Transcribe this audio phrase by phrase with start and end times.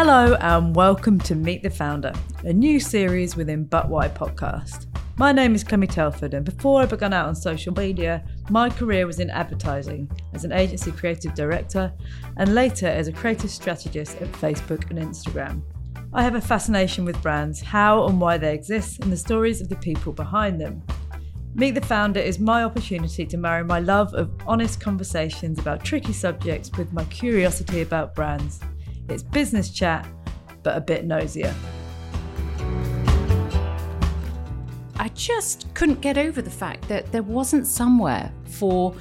[0.00, 2.12] Hello and welcome to Meet the Founder,
[2.44, 4.86] a new series within But Why podcast.
[5.16, 9.08] My name is Clemmie Telford, and before I began out on social media, my career
[9.08, 11.92] was in advertising as an agency creative director
[12.36, 15.62] and later as a creative strategist at Facebook and Instagram.
[16.12, 19.68] I have a fascination with brands, how and why they exist, and the stories of
[19.68, 20.80] the people behind them.
[21.56, 26.12] Meet the Founder is my opportunity to marry my love of honest conversations about tricky
[26.12, 28.60] subjects with my curiosity about brands.
[29.08, 30.06] It's business chat,
[30.62, 31.54] but a bit nosier.
[35.00, 38.94] I just couldn't get over the fact that there wasn't somewhere for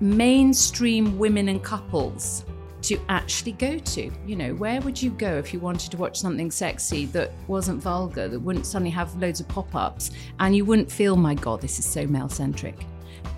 [0.00, 2.44] mainstream women and couples
[2.82, 4.10] to actually go to.
[4.26, 7.82] You know, where would you go if you wanted to watch something sexy that wasn't
[7.82, 11.60] vulgar, that wouldn't suddenly have loads of pop ups, and you wouldn't feel, my God,
[11.60, 12.76] this is so male centric?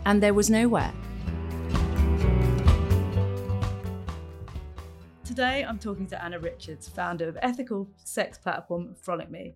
[0.05, 0.93] And there was nowhere.
[5.39, 9.55] Today, I'm talking to Anna Richards, founder of ethical sex platform Frolic Me.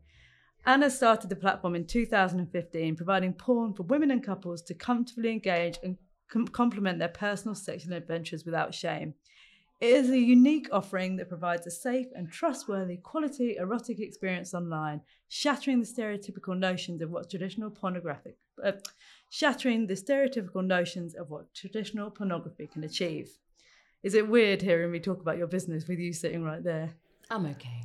[0.64, 5.80] Anna started the platform in 2015, providing porn for women and couples to comfortably engage
[5.83, 5.98] and
[6.30, 9.14] com- complement their personal sexual adventures without shame.
[9.80, 15.00] It is a unique offering that provides a safe and trustworthy quality erotic experience online,
[15.27, 18.70] shattering the stereotypical notions of what traditional pornographic, uh,
[19.30, 23.36] shattering the stereotypical notions of what traditional pornography can achieve.
[24.03, 26.91] Is it weird hearing me talk about your business with you sitting right there?
[27.31, 27.84] I'm okay.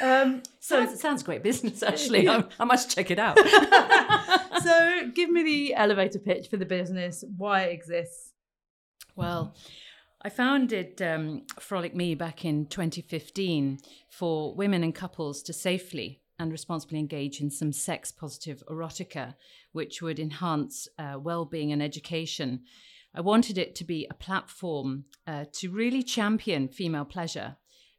[0.00, 2.24] Um, so it sounds great business, actually.
[2.24, 2.42] Yeah.
[2.58, 3.38] I, I must check it out.
[4.62, 8.32] so give me the elevator pitch for the business, why it exists.
[9.14, 9.54] Well,
[10.22, 16.50] I founded um, Frolic Me back in 2015 for women and couples to safely and
[16.50, 19.34] responsibly engage in some sex positive erotica,
[19.72, 22.62] which would enhance uh, well being and education.
[23.18, 27.56] I wanted it to be a platform uh, to really champion female pleasure.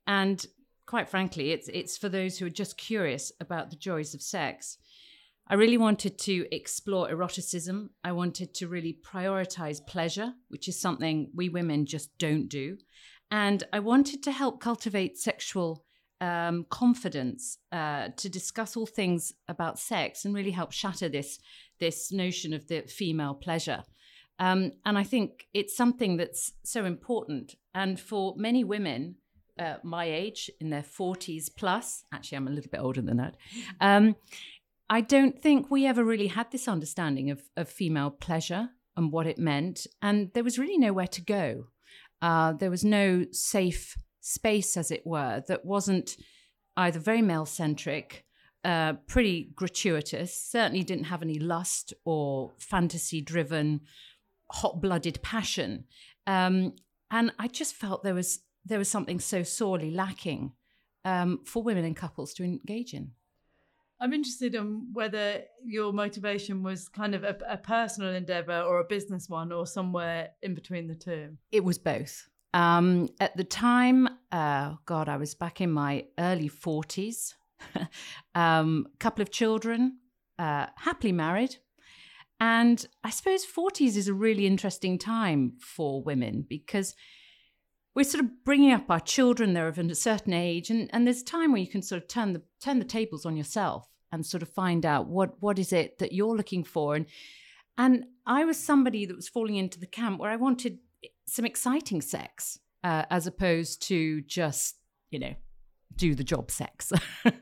[0.08, 0.44] And
[0.86, 4.77] quite frankly, it's, it's for those who are just curious about the joys of sex.
[5.45, 7.89] I really wanted to explore eroticism.
[8.02, 12.77] I wanted to really prioritize pleasure, which is something we women just don't do.
[13.30, 15.83] And I wanted to help cultivate sexual
[16.21, 21.39] um, confidence uh, to discuss all things about sex and really help shatter this,
[21.77, 23.83] this notion of the female pleasure.
[24.39, 27.55] Um, and I think it's something that's so important.
[27.76, 29.16] And for many women,
[29.60, 33.36] uh, my age, in their 40s plus, actually, I'm a little bit older than that,
[33.82, 34.16] um,
[34.89, 39.27] I don't think we ever really had this understanding of, of female pleasure and what
[39.27, 39.86] it meant.
[40.02, 41.66] And there was really nowhere to go.
[42.21, 46.17] Uh, there was no safe space, as it were, that wasn't
[46.76, 48.26] either very male centric,
[48.64, 53.82] uh, pretty gratuitous, certainly didn't have any lust or fantasy driven,
[54.52, 55.86] hot blooded passion.
[56.27, 56.73] Um,
[57.11, 60.52] and I just felt there was there was something so sorely lacking
[61.05, 63.11] um, for women and couples to engage in.
[64.02, 68.86] I'm interested in whether your motivation was kind of a, a personal endeavor or a
[68.86, 71.38] business one or somewhere in between the two.
[71.52, 72.27] It was both.
[72.54, 77.33] Um, at the time, uh, God, I was back in my early 40s,
[77.76, 77.89] a
[78.39, 79.99] um, couple of children,
[80.39, 81.58] uh, happily married.
[82.39, 86.95] And I suppose 40s is a really interesting time for women because
[87.95, 91.23] we're sort of bringing up our children they're of a certain age and, and there's
[91.23, 94.42] time where you can sort of turn the turn the tables on yourself and sort
[94.42, 96.95] of find out what what is it that you're looking for.
[96.95, 97.08] And
[97.77, 100.80] and I was somebody that was falling into the camp where I wanted
[101.26, 104.77] some exciting sex uh, as opposed to just
[105.11, 105.33] you know
[105.95, 106.94] do the job sex.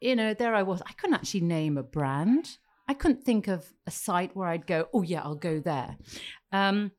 [0.00, 2.56] You know there I was I couldn't actually name a brand
[2.90, 5.96] I couldn't think of a site where I'd go oh yeah I'll go there
[6.52, 6.92] um,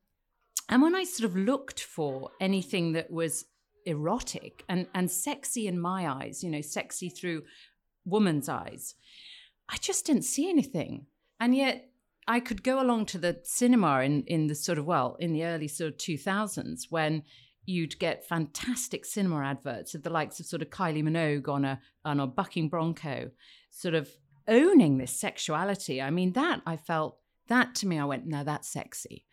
[0.72, 3.46] and when I sort of looked for anything that was
[3.86, 7.44] erotic and, and sexy in my eyes, you know, sexy through
[8.06, 8.96] woman's eyes,
[9.70, 11.08] I just didn't see anything.
[11.42, 11.90] And yet
[12.26, 15.44] I could go along to the cinema in, in the sort of, well, in the
[15.44, 17.24] early sort of 2000s when
[17.66, 21.82] you'd get fantastic cinema adverts of the likes of sort of Kylie Minogue on a,
[22.06, 23.30] on a bucking bronco,
[23.72, 24.10] sort of
[24.48, 26.02] owning this sexuality.
[26.02, 27.18] I mean, that I felt,
[27.48, 29.26] that to me, I went, no, that's sexy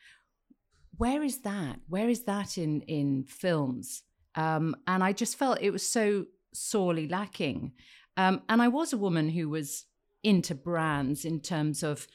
[0.99, 1.79] where is that?
[1.89, 4.03] Where is that in in films?
[4.35, 7.73] Um, and I just felt it was so sorely lacking.
[8.17, 9.87] Um, and I was a woman who was
[10.23, 12.07] into brands in terms of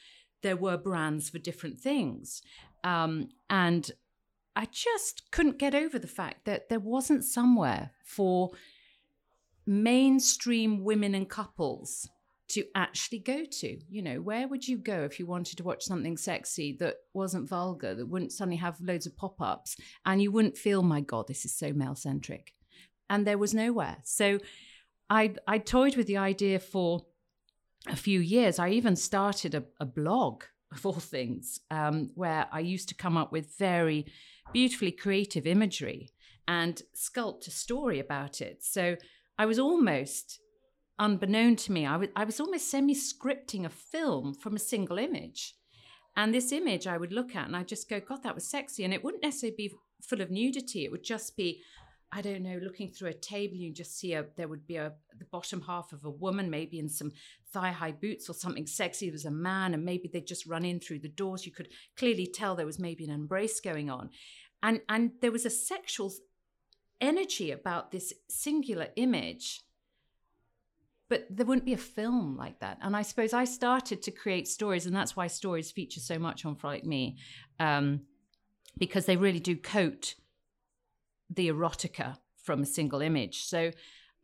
[0.42, 2.42] there were brands for different things,
[2.84, 3.90] um, and
[4.54, 8.50] I just couldn't get over the fact that there wasn't somewhere for
[9.66, 12.10] mainstream women and couples
[12.48, 13.78] to actually go to.
[13.88, 17.48] You know, where would you go if you wanted to watch something sexy that wasn't
[17.48, 21.26] vulgar, that wouldn't suddenly have loads of pop ups, and you wouldn't feel, my God,
[21.26, 22.52] this is so male centric?
[23.08, 23.98] And there was nowhere.
[24.04, 24.38] So
[25.10, 27.06] I I toyed with the idea for
[27.88, 28.58] a few years.
[28.58, 33.16] I even started a, a blog of all things, um, where I used to come
[33.16, 34.06] up with very
[34.52, 36.10] beautifully creative imagery
[36.48, 38.64] and sculpt a story about it.
[38.64, 38.96] So
[39.38, 40.40] I was almost
[40.98, 44.98] unbeknown to me, I was, I was almost semi scripting a film from a single
[44.98, 45.54] image.
[46.16, 48.84] And this image I would look at and I'd just go, God, that was sexy.
[48.84, 50.84] And it wouldn't necessarily be full of nudity.
[50.84, 51.62] It would just be,
[52.12, 54.92] I don't know, looking through a table, you just see a, there would be a,
[55.18, 57.10] the bottom half of a woman, maybe in some
[57.52, 59.06] thigh high boots or something sexy.
[59.06, 61.44] There was a man, and maybe they'd just run in through the doors.
[61.44, 64.10] You could clearly tell there was maybe an embrace going on.
[64.62, 66.12] And, and there was a sexual
[67.00, 69.62] energy about this singular image
[71.08, 72.78] but there wouldn't be a film like that.
[72.80, 76.44] And I suppose I started to create stories, and that's why stories feature so much
[76.44, 77.18] on Frolic Me,
[77.60, 78.00] um,
[78.78, 80.14] because they really do coat
[81.30, 83.44] the erotica from a single image.
[83.44, 83.70] So,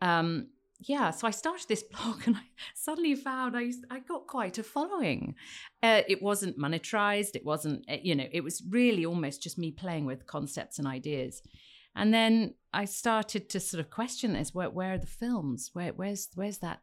[0.00, 0.48] um,
[0.80, 2.42] yeah, so I started this blog, and I
[2.74, 5.34] suddenly found I I got quite a following.
[5.82, 7.36] Uh, it wasn't monetized.
[7.36, 10.88] It wasn't, uh, you know, it was really almost just me playing with concepts and
[10.88, 11.42] ideas.
[11.94, 15.70] And then I started to sort of question this: where, where are the films?
[15.72, 16.80] Where, where's where's that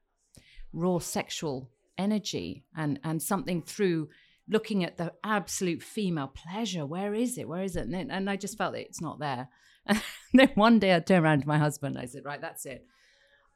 [0.73, 4.09] raw sexual energy and and something through
[4.49, 6.85] looking at the absolute female pleasure?
[6.85, 7.47] Where is it?
[7.47, 7.85] Where is it?
[7.85, 9.49] And, then, and I just felt that it's not there.
[10.33, 11.95] And then one day I turned around to my husband.
[11.95, 12.85] And I said, "Right, that's it.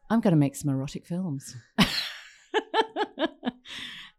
[0.09, 1.53] I'm going to make some erotic films."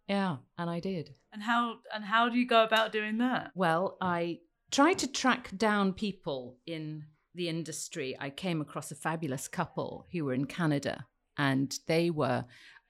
[0.06, 1.14] yeah, and I did.
[1.32, 3.52] And how and how do you go about doing that?
[3.55, 4.40] Well, I
[4.70, 10.25] try to track down people in the industry, I came across a fabulous couple who
[10.25, 11.06] were in Canada,
[11.38, 12.44] and they were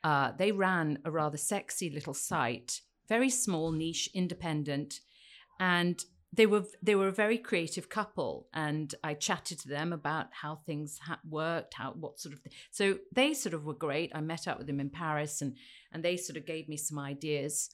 [0.04, 5.00] uh, they ran a rather sexy little site, very small, niche, independent,
[5.60, 8.48] and they were they were a very creative couple.
[8.52, 12.56] And I chatted to them about how things ha- worked, how what sort of th-
[12.70, 14.10] so they sort of were great.
[14.14, 15.56] I met up with them in Paris, and
[15.92, 17.70] and they sort of gave me some ideas.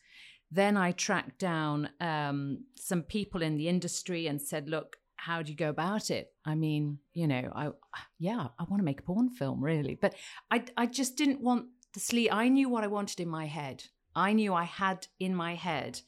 [0.50, 5.50] Then I tracked down um, some people in the industry and said, look, how do
[5.50, 6.32] you go about it?
[6.44, 7.70] I mean, you know, I
[8.18, 10.14] yeah, I want to make a porn film, really, but
[10.50, 12.32] I I just didn't want the sleep.
[12.32, 13.84] I knew what I wanted in my head.
[14.14, 16.00] I knew I had in my head.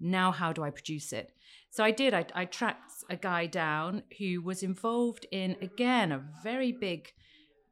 [0.00, 1.32] Now, how do I produce it?
[1.70, 2.14] So I did.
[2.14, 7.12] I, I tracked a guy down who was involved in again a very big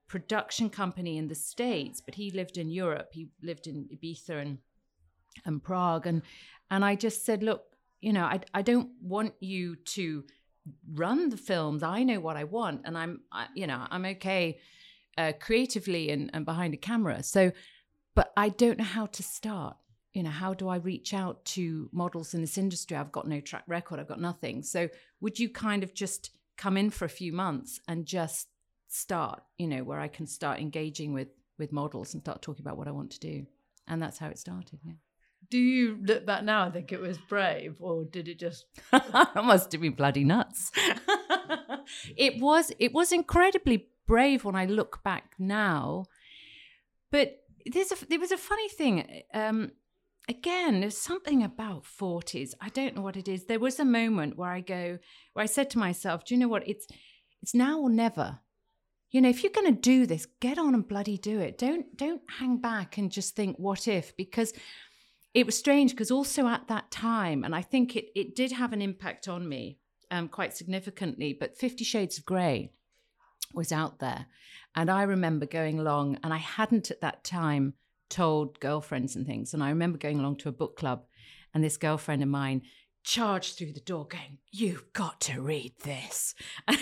[0.09, 3.09] production company in the states, but he lived in Europe.
[3.13, 4.59] He lived in Ibiza and
[5.47, 6.23] and Prague, and
[6.71, 7.63] and I just said, look,
[8.01, 10.25] you know, I I don't want you to
[10.93, 11.83] run the films.
[11.83, 14.59] I know what I want, and I'm, I, you know, I'm okay
[15.19, 17.23] uh, creatively and, and behind a camera.
[17.23, 17.53] So,
[18.15, 19.77] but I don't know how to start.
[20.13, 22.97] You know, how do I reach out to models in this industry?
[22.97, 24.01] I've got no track record.
[24.01, 24.63] I've got nothing.
[24.63, 24.89] So,
[25.21, 28.49] would you kind of just come in for a few months and just
[28.89, 29.43] start?
[29.59, 31.29] You know, where I can start engaging with
[31.59, 33.47] with models and start talking about what I want to do.
[33.89, 34.81] And that's how it started.
[34.85, 34.93] Yeah
[35.51, 38.67] do you look back now and think it was brave, or did it just?
[38.93, 40.73] I must have been bloody nuts.
[42.17, 42.73] it was.
[42.79, 46.07] It was incredibly brave when I look back now,
[47.11, 49.23] but there's a there was a funny thing.
[49.35, 49.73] Um,
[50.29, 52.55] again, there's something about 40s.
[52.61, 53.45] I don't know what it is.
[53.45, 54.99] There was a moment where I go,
[55.33, 56.67] where I said to myself, do you know what?
[56.67, 56.87] It's
[57.43, 58.41] it's now or never.
[59.11, 61.59] You know, if you're going to do this, get on and bloody do it.
[61.59, 64.53] Don't don't hang back and just think what if because
[65.37, 68.73] it was strange because also at that time, and I think it, it did have
[68.73, 69.79] an impact on me
[70.11, 72.71] um, quite significantly, but Fifty Shades of Grey
[73.53, 74.29] was out there.
[74.75, 77.75] And I remember going along, and I hadn't at that time
[78.09, 79.53] told girlfriends and things.
[79.53, 81.05] And I remember going along to a book club,
[81.53, 82.63] and this girlfriend of mine
[83.05, 86.35] charged through the door going, You've got to read this.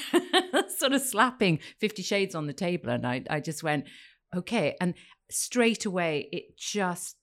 [0.79, 2.91] sort of slapping Fifty Shades on the table.
[2.91, 3.87] And I, I just went,
[4.33, 4.77] Okay.
[4.81, 4.95] And
[5.29, 7.17] straight away, it just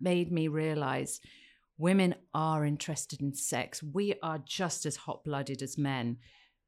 [0.00, 1.20] made me realize
[1.76, 3.82] women are interested in sex.
[3.82, 6.18] We are just as hot blooded as men.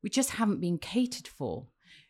[0.02, 1.66] We just haven't been catered for.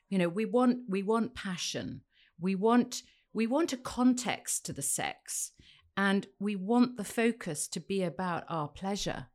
[0.08, 2.02] You know, we want we want passion.
[2.40, 5.52] We want we want a context to the sex
[5.96, 9.26] and we want the focus to be about our pleasure.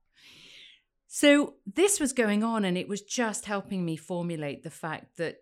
[1.08, 5.38] So this was going on and it was just helping me formulate the fact that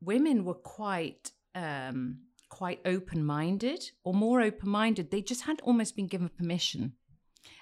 [0.00, 2.18] women were quite um,
[2.50, 5.10] quite open minded or more open minded.
[5.10, 6.92] They just had almost been given permission.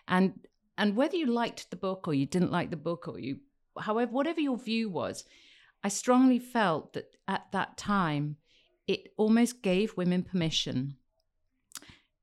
[0.08, 0.40] And
[0.76, 3.38] and whether you liked the book or you didn't like the book or you
[3.78, 5.24] however whatever your view was,
[5.84, 8.36] I strongly felt that at that time
[8.88, 10.96] it almost gave women permission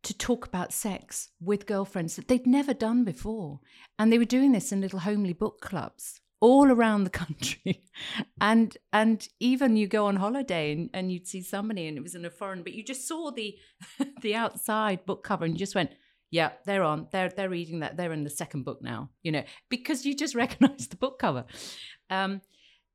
[0.03, 3.59] to talk about sex with girlfriends that they'd never done before.
[3.97, 7.81] And they were doing this in little homely book clubs all around the country.
[8.41, 12.13] And and even you go on holiday and, and you'd see somebody and it was
[12.13, 13.57] in a foreign but you just saw the
[14.21, 15.91] the outside book cover and you just went
[16.29, 17.07] yeah they're on.
[17.13, 17.95] They're they're reading that.
[17.95, 21.45] They're in the second book now you know because you just recognize the book cover.
[22.09, 22.41] Um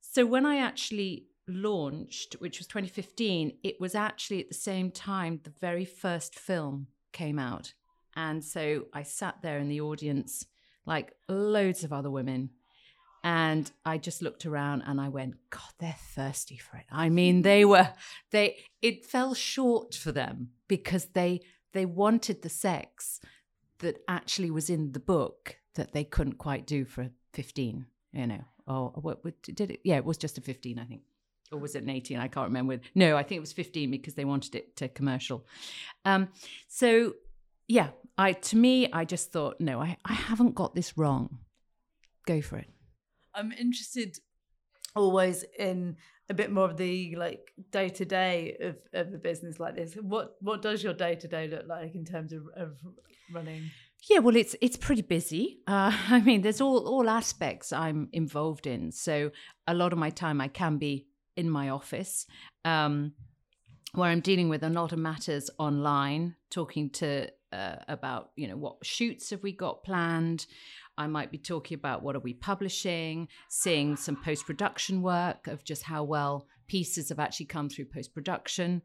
[0.03, 5.41] so when i actually launched which was 2015 it was actually at the same time
[5.45, 7.73] the very first film came out.
[8.15, 10.45] And so i sat there in the audience
[10.85, 12.51] like loads of other women
[13.23, 16.87] and I just looked around and I went, God, they're thirsty for it.
[16.91, 17.91] I mean, they were
[18.31, 21.41] they it fell short for them because they
[21.73, 23.21] they wanted the sex
[23.79, 28.45] that actually was in the book that they couldn't quite do for 15, you know.
[28.67, 29.81] Or what, what did it?
[29.85, 31.03] Yeah, it was just a 15, I think.
[31.53, 32.19] Or was it an 18?
[32.19, 32.81] I can't remember.
[32.95, 35.45] No, I think it was 15 because they wanted it to commercial.
[36.05, 36.29] Um,
[36.69, 37.15] so
[37.69, 41.39] yeah, I to me, I just thought, no, I, I haven't got this wrong.
[42.27, 42.69] Go for it.
[43.41, 44.19] I'm interested
[44.95, 45.97] always in
[46.29, 49.95] a bit more of the like day to day of of a business like this.
[49.95, 52.77] What what does your day to day look like in terms of, of
[53.33, 53.71] running?
[54.09, 55.61] Yeah, well, it's it's pretty busy.
[55.67, 58.93] Uh, I mean, there's all all aspects I'm involved in.
[58.93, 59.31] So
[59.67, 61.07] a lot of my time I can be
[61.37, 62.27] in my office,
[62.67, 63.13] um,
[63.95, 68.57] where I'm dealing with a lot of matters online, talking to uh, about you know
[68.57, 70.47] what shoots have we got planned
[71.01, 75.65] I might be talking about what are we publishing, seeing some post production work of
[75.65, 78.83] just how well pieces have actually come through post production.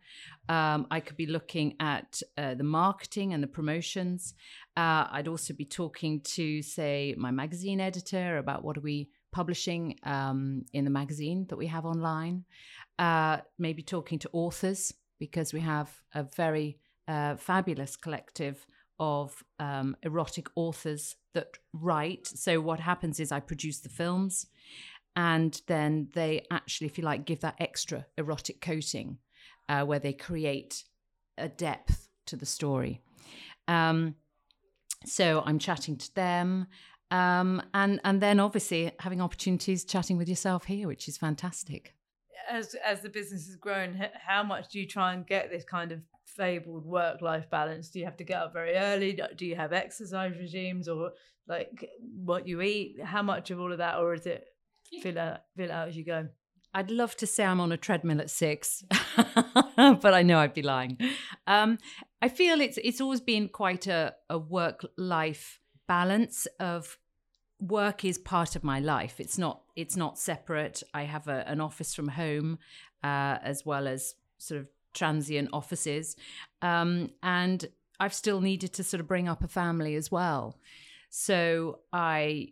[0.48, 4.34] Um, I could be looking at uh, the marketing and the promotions.
[4.78, 10.00] Uh, I'd also be talking to, say, my magazine editor about what are we publishing
[10.04, 12.46] um, in the magazine that we have online.
[12.98, 16.78] Uh, maybe talking to authors because we have a very
[17.10, 18.66] uh, fabulous collective
[19.00, 22.28] of um, erotic authors that write.
[22.28, 24.48] So what happens is I produce the films,
[25.16, 29.20] and then they actually, if you like, give that extra erotic coating,
[29.70, 30.84] uh, where they create
[31.38, 33.02] a depth to the story.
[33.68, 34.16] Um,
[35.06, 36.68] so I'm chatting to them.
[37.12, 41.94] Um, and and then obviously having opportunities chatting with yourself here, which is fantastic.
[42.50, 45.92] As as the business has grown, how much do you try and get this kind
[45.92, 46.02] of
[46.36, 47.90] fabled work life balance?
[47.90, 49.20] Do you have to get up very early?
[49.36, 51.12] Do you have exercise regimes or
[51.48, 53.02] like what you eat?
[53.04, 54.46] How much of all of that, or is it
[55.02, 56.28] fill out, fill out as you go?
[56.74, 58.84] I'd love to say I'm on a treadmill at six,
[59.78, 60.98] but I know I'd be lying.
[61.48, 61.78] Um,
[62.22, 66.98] I feel it's it's always been quite a, a work life balance of
[67.62, 69.20] work is part of my life.
[69.20, 70.84] It's not it's not separate.
[70.94, 72.60] I have a, an office from home
[73.04, 76.16] uh, as well as sort of transient offices.
[76.62, 77.66] Um, and
[78.00, 80.58] I've still needed to sort of bring up a family as well.
[81.10, 82.50] So I,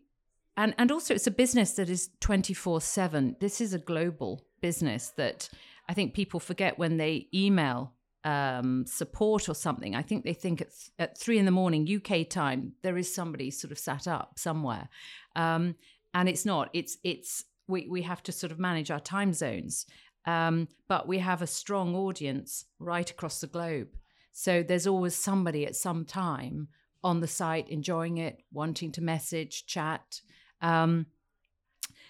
[0.56, 3.38] and, and also it's a business that is 24 7.
[3.40, 5.50] This is a global business that
[5.90, 9.96] I think people forget when they email um, support or something.
[9.96, 13.14] I think they think at, th- at three in the morning UK time there is
[13.14, 14.90] somebody sort of sat up somewhere,
[15.36, 15.76] um,
[16.14, 16.70] and it's not.
[16.74, 19.86] It's it's we we have to sort of manage our time zones,
[20.26, 23.90] um, but we have a strong audience right across the globe.
[24.32, 26.70] So there's always somebody at some time
[27.04, 30.22] on the site enjoying it, wanting to message, chat.
[30.62, 31.08] Um,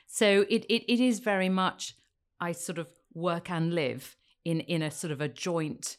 [0.08, 1.96] so it, it it is very much
[2.40, 4.16] I sort of work and live
[4.46, 5.98] in in a sort of a joint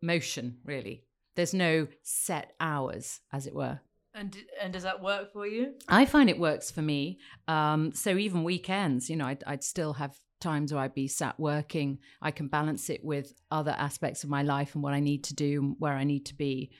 [0.00, 0.58] motion.
[0.64, 1.04] Really,
[1.34, 3.80] there's no set hours, as it were.
[4.14, 5.74] And and does that work for you?
[5.88, 7.18] I find it works for me.
[7.48, 11.38] Um, so even weekends, you know, I'd, I'd still have times where I'd be sat
[11.38, 15.24] working, I can balance it with other aspects of my life and what I need
[15.24, 16.70] to do and where I need to be.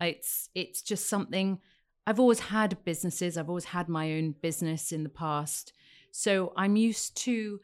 [0.00, 1.58] It's it's just something
[2.06, 5.72] I've always had businesses, I've always had my own business in the past.
[6.12, 7.60] So I'm used to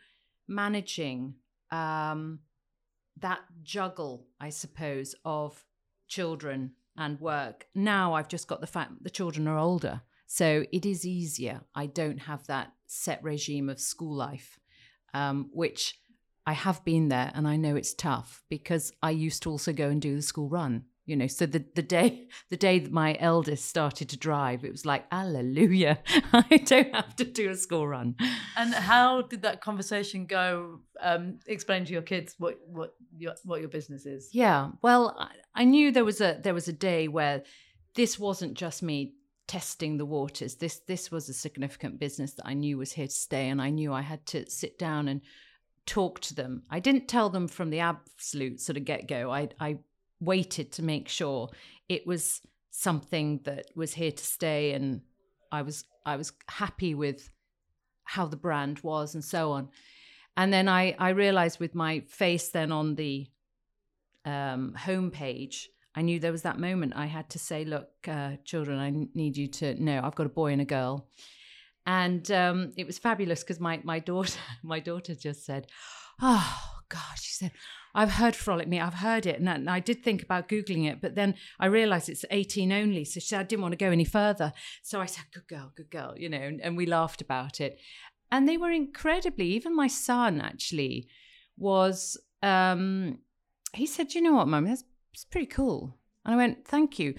[0.46, 1.34] managing
[1.70, 2.40] um,
[3.18, 5.64] that juggle, I suppose, of
[6.06, 7.66] children and work.
[7.74, 10.02] Now I've just got the fact the children are older.
[10.26, 11.62] So it is easier.
[11.74, 14.58] I don't have that set regime of school life
[15.16, 15.98] um, which
[16.46, 19.88] I have been there and I know it's tough because I used to also go
[19.88, 20.84] and do the school run.
[21.06, 24.72] You know, so the, the day the day that my eldest started to drive, it
[24.72, 25.98] was like, Hallelujah,
[26.32, 28.16] I don't have to do a school run.
[28.56, 30.80] And how did that conversation go?
[31.00, 34.30] Um, explain to your kids what what your what your business is.
[34.32, 37.44] Yeah, well, I, I knew there was a there was a day where
[37.94, 39.14] this wasn't just me
[39.46, 40.56] testing the waters.
[40.56, 43.70] This this was a significant business that I knew was here to stay, and I
[43.70, 45.20] knew I had to sit down and
[45.86, 46.62] talk to them.
[46.70, 49.30] I didn't tell them from the absolute sort of get go.
[49.30, 49.78] I I
[50.20, 51.50] waited to make sure
[51.88, 55.02] it was something that was here to stay, and
[55.52, 57.30] I was I was happy with
[58.04, 59.68] how the brand was and so on.
[60.36, 63.26] And then I, I realized with my face then on the
[64.24, 68.78] um, homepage, I knew there was that moment I had to say, look, uh, children,
[68.78, 71.08] I need you to know I've got a boy and a girl.
[71.86, 75.68] And um, it was fabulous because my, my daughter, my daughter just said,
[76.20, 76.58] oh,
[76.90, 77.52] God, she said,
[77.94, 79.38] I've heard Frolic Me, I've heard it.
[79.40, 82.70] And I, and I, did think about Googling it, but then I realized it's 18
[82.72, 83.04] only.
[83.06, 84.52] So she said, I didn't want to go any further.
[84.82, 87.78] So I said, good girl, good girl, you know, and, and we laughed about it.
[88.30, 91.08] And they were incredibly, even my son actually
[91.56, 93.20] was, um,
[93.72, 94.84] he said, you know what, mum, that's,
[95.16, 95.96] that's pretty cool.
[96.26, 97.14] And I went, thank you.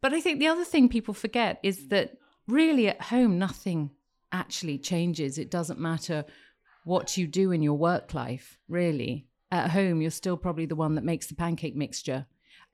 [0.00, 2.16] But I think the other thing people forget is that
[2.48, 3.90] really at home, nothing
[4.32, 5.36] actually changes.
[5.36, 6.24] It doesn't matter
[6.84, 9.26] what you do in your work life, really.
[9.50, 12.24] At home, you're still probably the one that makes the pancake mixture.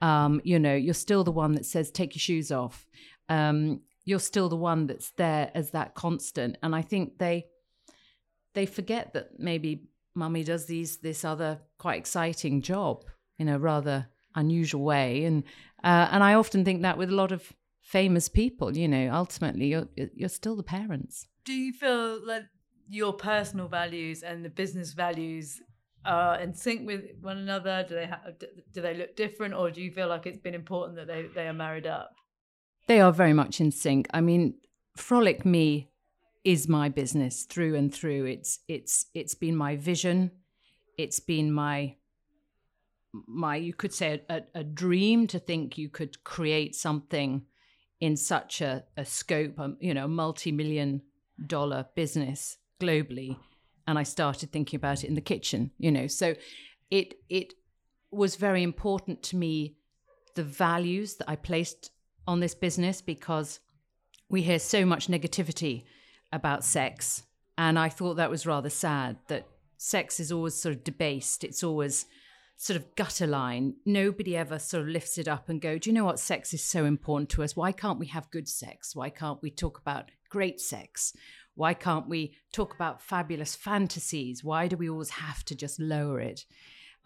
[0.01, 2.87] Um, you know, you're still the one that says, take your shoes off.
[3.29, 6.57] Um, you're still the one that's there as that constant.
[6.63, 7.47] And I think they
[8.55, 13.05] they forget that maybe mummy does these this other quite exciting job
[13.41, 14.07] in a rather
[14.39, 15.25] unusual way.
[15.25, 15.45] And
[15.85, 19.67] uh, and I often think that with a lot of famous people, you know, ultimately
[19.67, 21.27] you're you're still the parents.
[21.45, 22.45] Do you feel that
[22.89, 25.61] your personal values and the business values
[26.05, 27.85] are in sync with one another?
[27.89, 28.21] Do they have,
[28.73, 31.47] do they look different, or do you feel like it's been important that they they
[31.49, 32.11] are married up?
[32.87, 34.09] They are very much in sync.
[34.15, 34.55] I mean,
[34.97, 35.91] Frolic Me
[36.45, 38.25] is my business through and through.
[38.25, 40.31] It's it's it's been my vision.
[40.97, 41.98] It's been my
[43.13, 47.47] my you could say a, a dream to think you could create something
[48.01, 51.03] in such a, a scope, um, you know, multi-million
[51.47, 53.37] dollar business globally
[53.89, 56.07] and I started thinking about it in the kitchen, you know.
[56.07, 56.35] So
[56.91, 57.55] it it
[58.11, 59.77] was very important to me
[60.35, 61.91] the values that I placed
[62.27, 63.61] on this business because
[64.29, 65.85] we hear so much negativity
[66.33, 67.23] about sex
[67.57, 71.43] and I thought that was rather sad that sex is always sort of debased.
[71.43, 72.05] It's always
[72.59, 73.75] sort of gutter line.
[73.87, 76.19] Nobody ever sort of lifts it up and go, do you know what?
[76.19, 77.57] Sex is so important to us.
[77.57, 78.95] Why can't we have good sex?
[78.97, 81.15] Why can't we talk about great sex?
[81.55, 84.43] Why can't we talk about fabulous fantasies?
[84.43, 86.45] Why do we always have to just lower it?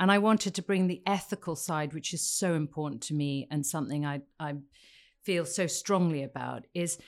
[0.01, 3.65] And I wanted to bring the ethical side, which is so important to me and
[3.65, 4.55] something I, I
[5.23, 6.99] feel so strongly about, is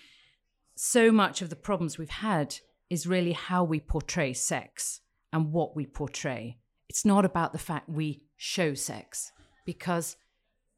[0.76, 2.57] so much of the problems we've had
[2.90, 5.00] is really how we portray sex
[5.33, 6.59] and what we portray.
[6.90, 9.33] It's not about the fact we show sex
[9.64, 10.16] because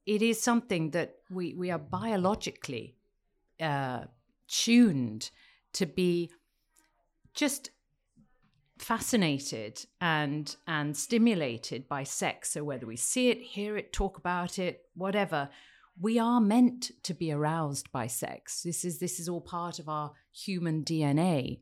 [0.07, 2.95] it is something that we, we are biologically
[3.61, 4.03] uh,
[4.47, 5.31] tuned
[5.73, 6.31] to be
[7.35, 7.71] just
[8.79, 12.53] fascinated and and stimulated by sex.
[12.53, 15.49] So whether we see it hear it talk about it whatever
[16.01, 18.63] we are meant to be aroused by sex.
[18.63, 21.59] This is this is all part of our human dna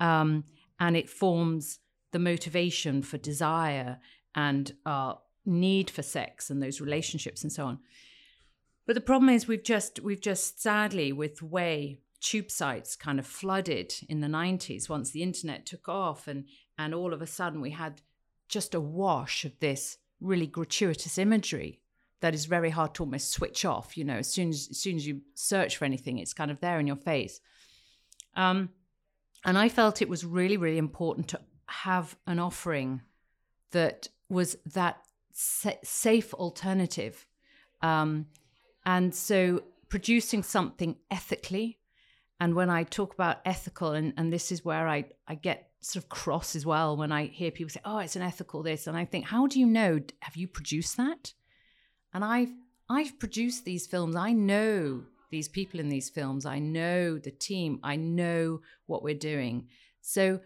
[0.00, 0.44] um,
[0.78, 1.78] and it forms
[2.12, 3.98] the motivation for desire
[4.34, 7.78] and our need for sex and those relationships and so on.
[8.86, 13.26] But the problem is we've just we've just sadly with way tube sites kind of
[13.26, 16.46] flooded in the 90s once the internet took off and
[16.78, 18.00] and all of a sudden we had
[18.48, 21.80] just a wash of this really gratuitous imagery
[22.20, 24.96] that is very hard to almost switch off you know as soon as, as soon
[24.96, 27.40] as you search for anything it's kind of there in your face.
[28.34, 28.70] Um,
[29.44, 33.02] and i felt it was really really important to have an offering
[33.72, 35.02] that was that
[35.36, 37.26] sa- safe alternative
[37.82, 38.26] um,
[38.84, 41.78] and so producing something ethically
[42.38, 46.02] and when I talk about ethical, and, and this is where I, I get sort
[46.02, 48.86] of cross as well when I hear people say, oh, it's an ethical this.
[48.86, 50.00] And I think, how do you know?
[50.20, 51.32] Have you produced that?
[52.12, 52.52] And I've
[52.88, 54.14] I've produced these films.
[54.14, 56.46] I know these people in these films.
[56.46, 57.80] I know the team.
[57.82, 59.68] I know what we're doing.
[60.02, 60.40] So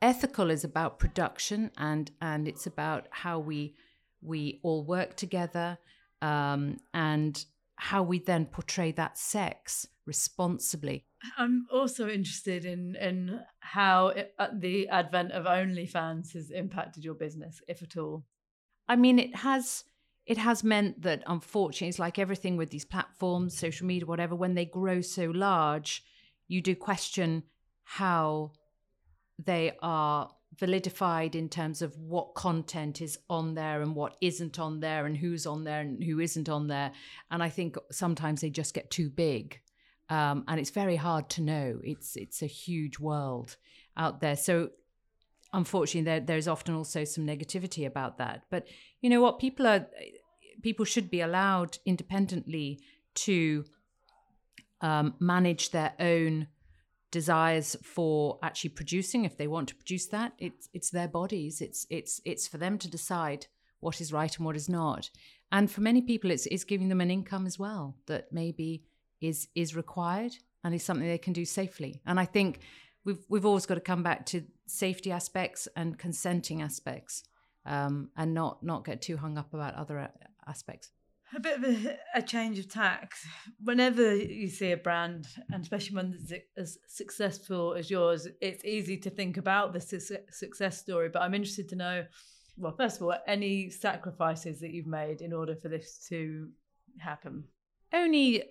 [0.00, 3.74] ethical is about production and and it's about how we
[4.20, 5.78] we all work together
[6.22, 7.44] um, and
[7.76, 11.04] how we then portray that sex responsibly.
[11.36, 17.14] I'm also interested in in how it, uh, the advent of OnlyFans has impacted your
[17.14, 18.24] business, if at all.
[18.88, 19.84] I mean, it has.
[20.26, 24.34] It has meant that, unfortunately, it's like everything with these platforms, social media, whatever.
[24.34, 26.02] When they grow so large,
[26.48, 27.44] you do question
[27.84, 28.52] how
[29.42, 30.28] they are
[30.60, 35.16] validified in terms of what content is on there and what isn't on there and
[35.16, 36.92] who's on there and who isn't on there.
[37.30, 39.60] And I think sometimes they just get too big.
[40.10, 41.80] Um, and it's very hard to know.
[41.84, 43.56] It's it's a huge world
[43.96, 44.36] out there.
[44.36, 44.70] So
[45.52, 48.42] unfortunately, there, there's often also some negativity about that.
[48.50, 48.66] But
[49.00, 49.38] you know what?
[49.38, 49.86] People are
[50.62, 52.80] people should be allowed independently
[53.14, 53.64] to
[54.80, 56.48] um, manage their own
[57.10, 61.60] desires for actually producing if they want to produce that it's it's their bodies.
[61.60, 63.46] It's it's it's for them to decide
[63.80, 65.10] what is right and what is not.
[65.50, 68.84] And for many people it's it's giving them an income as well that maybe
[69.20, 72.00] is is required and is something they can do safely.
[72.04, 72.60] And i think
[73.04, 77.24] we've we've always got to come back to safety aspects and consenting aspects
[77.64, 80.10] um, and not not get too hung up about other
[80.46, 80.90] aspects
[81.36, 83.14] a bit of a, a, change of tack.
[83.62, 88.96] Whenever you see a brand, and especially one that's as successful as yours, it's easy
[88.98, 91.08] to think about the su- success story.
[91.08, 92.04] But I'm interested to know,
[92.56, 96.48] well, first of all, any sacrifices that you've made in order for this to
[96.98, 97.44] happen.
[97.92, 98.44] Only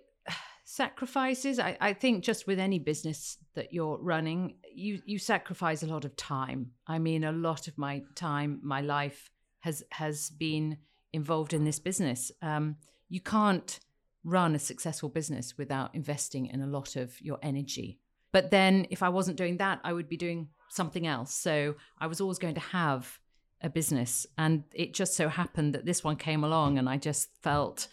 [0.64, 1.60] sacrifices.
[1.60, 6.06] I, I think just with any business that you're running, you you sacrifice a lot
[6.06, 6.72] of time.
[6.86, 10.78] I mean, a lot of my time, my life has has been
[11.18, 12.32] involved in this business.
[12.42, 12.78] Um,
[13.10, 13.80] you can't
[14.24, 18.00] run a successful business without investing in a lot of your energy.
[18.32, 21.34] But then, if I wasn't doing that, I would be doing something else.
[21.34, 23.20] So I was always going to have
[23.62, 27.30] a business, and it just so happened that this one came along, and I just
[27.42, 27.88] felt.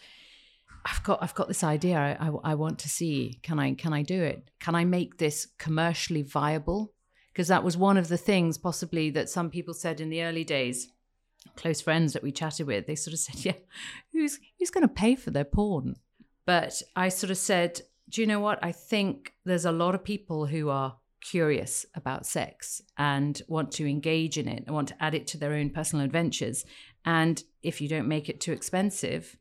[0.87, 3.91] I've got I've got this idea I, I, I want to see can I can
[3.91, 6.93] I do it can I make this commercially viable
[7.33, 10.43] because that was one of the things possibly that some people said in the early
[10.43, 10.89] days
[11.55, 13.59] close friends that we chatted with, they sort of said, "Yeah,
[14.11, 15.95] who's who's going to pay for their porn?"
[16.45, 18.59] But I sort of said, "Do you know what?
[18.61, 23.89] I think there's a lot of people who are curious about sex and want to
[23.89, 26.65] engage in it and want to add it to their own personal adventures.
[27.03, 29.35] And if you don't make it too expensive,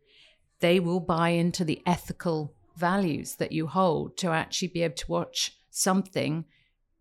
[0.61, 5.11] they will buy into the ethical values that you hold to actually be able to
[5.11, 6.45] watch something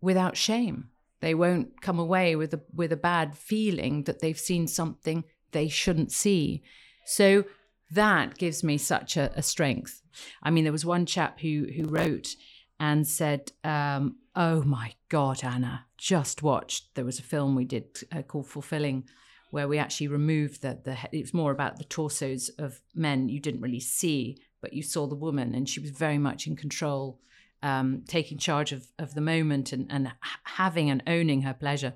[0.00, 4.66] without shame." They won't come away with a with a bad feeling that they've seen
[4.66, 6.62] something they shouldn't see.
[7.06, 7.44] So
[7.90, 10.02] that gives me such a, a strength.
[10.42, 12.36] I mean, there was one chap who who wrote
[12.78, 16.94] and said, um, "Oh my God, Anna, just watched.
[16.94, 19.04] There was a film we did uh, called Fulfilling."
[19.50, 23.60] Where we actually removed the, the it's more about the torsos of men you didn't
[23.60, 27.20] really see, but you saw the woman, and she was very much in control
[27.64, 30.12] um, taking charge of, of the moment and, and
[30.44, 31.94] having and owning her pleasure.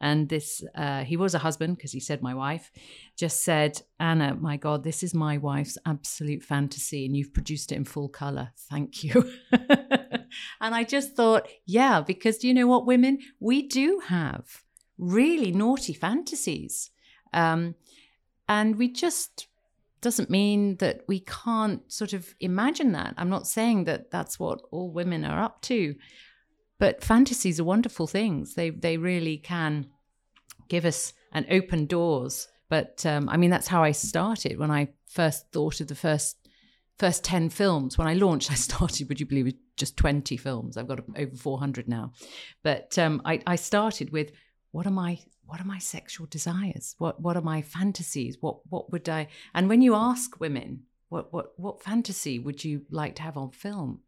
[0.00, 2.72] And this, uh, he was a husband because he said my wife,
[3.16, 7.76] just said, Anna, my God, this is my wife's absolute fantasy, and you've produced it
[7.76, 8.50] in full color.
[8.68, 9.30] Thank you.
[9.52, 13.20] and I just thought, yeah, because do you know what, women?
[13.38, 14.64] We do have
[14.98, 16.90] really naughty fantasies.
[17.32, 17.76] Um,
[18.48, 19.46] and we just
[20.04, 23.14] doesn't mean that we can't sort of imagine that.
[23.16, 25.96] I'm not saying that that's what all women are up to,
[26.78, 28.54] but fantasies are wonderful things.
[28.54, 29.86] They they really can
[30.68, 32.46] give us and open doors.
[32.68, 36.36] But um, I mean, that's how I started when I first thought of the first
[36.96, 40.76] first 10 films when i launched i started would you believe with just 20 films
[40.76, 42.12] i've got over 400 now
[42.62, 44.30] but um, I, I started with
[44.70, 46.94] what am my what are my sexual desires?
[46.98, 48.36] What what are my fantasies?
[48.40, 49.28] What what would I?
[49.54, 53.50] And when you ask women, what what what fantasy would you like to have on
[53.50, 54.00] film?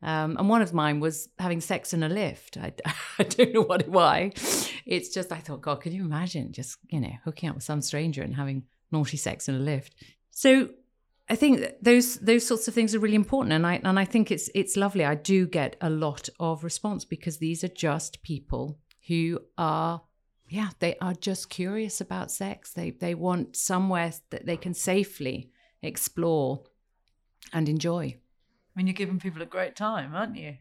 [0.00, 2.56] Um, and one of mine was having sex in a lift.
[2.56, 2.72] I,
[3.18, 4.32] I don't know what why.
[4.86, 7.82] It's just I thought, God, can you imagine just you know hooking up with some
[7.82, 9.94] stranger and having naughty sex in a lift?
[10.30, 10.70] So
[11.28, 14.30] I think those those sorts of things are really important, and I and I think
[14.30, 15.04] it's it's lovely.
[15.04, 20.02] I do get a lot of response because these are just people who are
[20.48, 22.72] yeah, they are just curious about sex.
[22.72, 25.50] They they want somewhere that they can safely
[25.82, 26.64] explore
[27.52, 28.16] and enjoy.
[28.74, 30.54] I mean, you're giving people a great time, aren't you?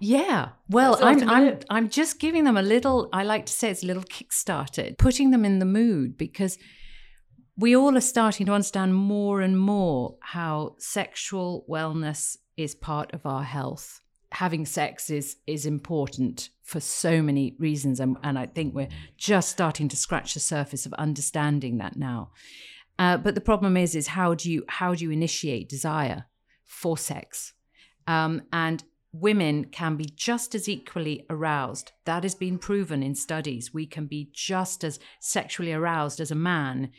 [0.00, 0.50] Yeah.
[0.68, 3.08] Well, I'm I'm I'm just giving them a little.
[3.12, 6.58] I like to say it's a little kickstarter, putting them in the mood because
[7.56, 13.26] we all are starting to understand more and more how sexual wellness is part of
[13.26, 14.00] our health
[14.34, 19.48] having sex is is important for so many reasons and, and i think we're just
[19.48, 22.30] starting to scratch the surface of understanding that now.
[22.98, 26.26] Uh, but the problem is is how do you how do you initiate desire
[26.64, 27.54] for sex?
[28.06, 31.92] Um, and women can be just as equally aroused.
[32.04, 33.72] That has been proven in studies.
[33.72, 36.90] We can be just as sexually aroused as a man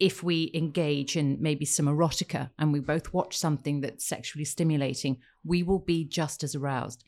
[0.00, 5.18] if we engage in maybe some erotica and we both watch something that's sexually stimulating,
[5.44, 7.04] we will be just as aroused.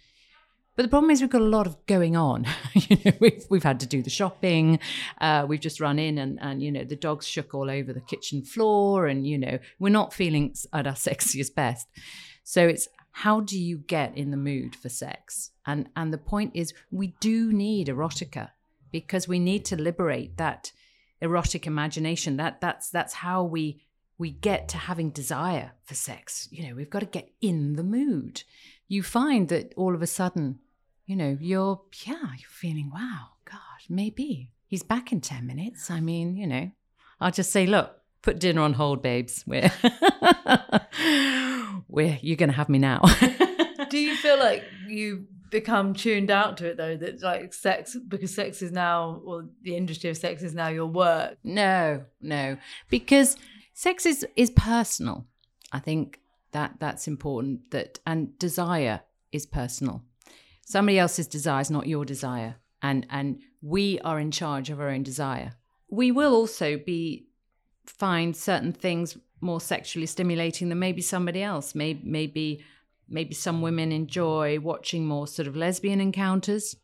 [0.77, 2.47] But the problem is we've got a lot of going on.
[2.75, 4.79] you know, we've, we've had to do the shopping.
[5.21, 8.01] Uh, we've just run in and, and, you know, the dogs shook all over the
[8.01, 11.89] kitchen floor and, you know, we're not feeling at our sexiest best.
[12.45, 15.51] So it's how do you get in the mood for sex?
[15.67, 18.51] And, and the point is we do need erotica
[18.93, 20.71] because we need to liberate that–
[21.21, 22.37] erotic imagination.
[22.37, 23.83] That that's that's how we
[24.19, 26.49] we get to having desire for sex.
[26.51, 28.43] You know, we've got to get in the mood.
[28.89, 30.61] You find that all of a sudden
[31.07, 35.89] you know, you're, yeah, you're feeling, wow, God, maybe he's back in 10 minutes.
[35.91, 36.71] I mean, you know,
[37.21, 39.45] I'll just say, look, put dinner on hold, babes.
[39.47, 39.71] We're,
[41.89, 43.03] we're you're to have me now.
[43.89, 46.97] Do you feel like you become tuned out to it though?
[46.97, 50.87] That like sex, because sex is now, or the industry of sex is now your
[50.87, 51.39] work.
[51.45, 52.57] No, no,
[52.89, 53.37] because
[53.75, 55.27] sex is is personal.
[55.73, 56.21] I think
[56.53, 57.71] that that's important.
[57.71, 59.01] That and desire
[59.33, 60.03] is personal.
[60.65, 64.89] Somebody else's desire is not your desire, and and we are in charge of our
[64.89, 65.55] own desire.
[65.89, 67.29] We will also be
[67.87, 71.75] find certain things more sexually stimulating than maybe somebody else.
[71.75, 72.65] Maybe maybe
[73.09, 76.77] maybe some women enjoy watching more sort of lesbian encounters,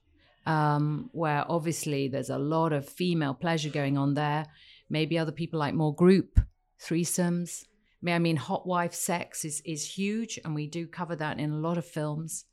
[0.46, 4.46] um, where obviously there's a lot of female pleasure going on there.
[4.90, 6.40] Maybe other people like more group
[6.80, 7.64] threesomes.
[8.00, 11.50] May I mean, hot wife sex is is huge, and we do cover that in
[11.50, 12.44] a lot of films.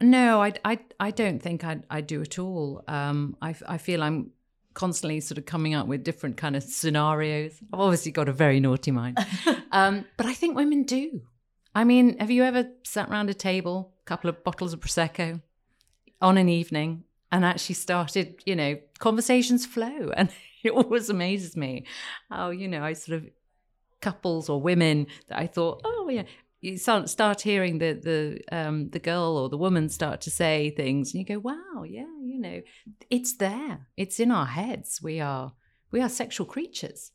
[0.00, 2.82] No, I, I, I don't think I, I do at all.
[2.88, 4.30] Um, I, I feel I'm
[4.72, 7.52] constantly sort of coming up with different kind of scenarios.
[7.72, 9.18] I've obviously got a very naughty mind,
[9.72, 11.22] um, but I think women do.
[11.74, 15.40] I mean, have you ever sat around a table, a couple of bottles of prosecco,
[16.20, 20.30] on an evening, and actually started, you know, conversations flow, and
[20.62, 21.86] it always amazes me
[22.30, 23.30] how you know I sort of
[24.00, 26.24] couples or women that I thought, oh yeah,
[26.60, 31.14] you start hearing the the um, the girl or the woman start to say things,
[31.14, 32.60] and you go, "Wow, yeah, you know,
[33.08, 33.86] it's there.
[33.96, 35.00] It's in our heads.
[35.02, 35.52] We are
[35.90, 37.12] we are sexual creatures.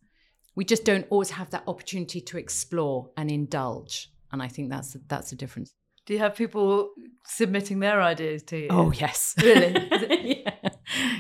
[0.56, 4.10] We just don't always have that opportunity to explore and indulge.
[4.36, 5.74] And I think that's that's a difference.
[6.06, 6.92] Do you have people
[7.26, 8.68] submitting their ideas to you?
[8.70, 9.72] Oh yes, really?
[10.44, 10.70] yeah.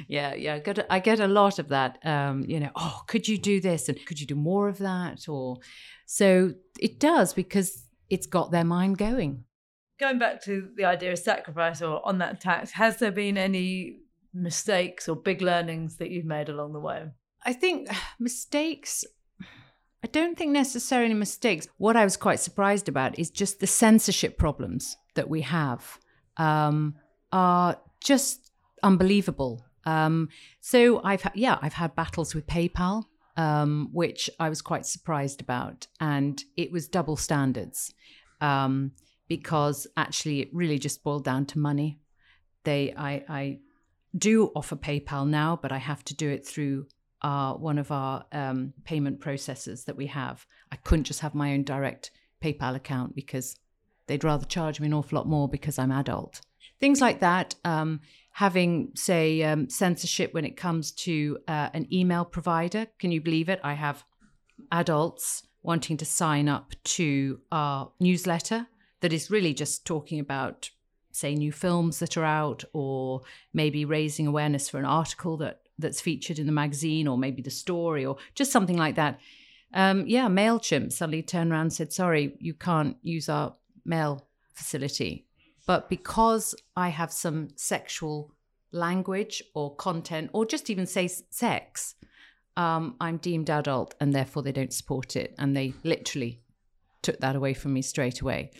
[0.09, 0.53] yeah, yeah.
[0.55, 1.97] I get, a, I get a lot of that.
[2.05, 5.29] Um, you know, oh, could you do this and could you do more of that?
[5.29, 5.59] Or
[6.05, 9.45] so it does because it's got their mind going.
[9.97, 13.99] Going back to the idea of sacrifice or on that tax, has there been any
[14.33, 17.05] mistakes or big learnings that you've made along the way?
[17.45, 17.87] I think
[18.19, 19.05] mistakes,
[20.05, 21.67] I don't think necessarily mistakes.
[21.77, 25.99] What I was quite surprised about is just the censorship problems that we have
[26.37, 26.95] um,
[27.31, 28.51] are just
[28.83, 29.65] unbelievable.
[29.85, 30.29] Um,
[30.61, 33.05] so I've yeah I've had battles with PayPal
[33.37, 35.87] um, which I was quite surprised about.
[35.99, 37.93] And it was double standards
[38.41, 38.91] um,
[39.27, 41.99] because actually it really just boiled down to money.
[42.63, 43.59] They, I, I
[44.17, 46.87] do offer PayPal now, but I have to do it through
[47.21, 50.45] our, one of our um, payment processors that we have.
[50.71, 53.55] I couldn't just have my own direct PayPal account because
[54.07, 56.41] they'd rather charge me an awful lot more because I'm adult.
[56.79, 57.55] Things like that.
[57.63, 58.01] Um,
[58.31, 62.87] having, say, um, censorship when it comes to uh, an email provider.
[62.99, 63.59] Can you believe it?
[63.63, 64.03] I have
[64.71, 68.67] adults wanting to sign up to our newsletter
[69.01, 70.69] that is really just talking about,
[71.11, 73.21] say, new films that are out, or
[73.53, 77.51] maybe raising awareness for an article that that's featured in the magazine, or maybe the
[77.51, 79.19] story, or just something like that.
[79.73, 85.25] Um, yeah, Mailchimp suddenly turned around and said, "Sorry, you can't use our mail facility."
[85.65, 88.31] But because I have some sexual
[88.71, 91.95] language or content, or just even say sex,
[92.57, 95.33] um, I'm deemed adult and therefore they don't support it.
[95.37, 96.41] And they literally
[97.01, 98.51] took that away from me straight away.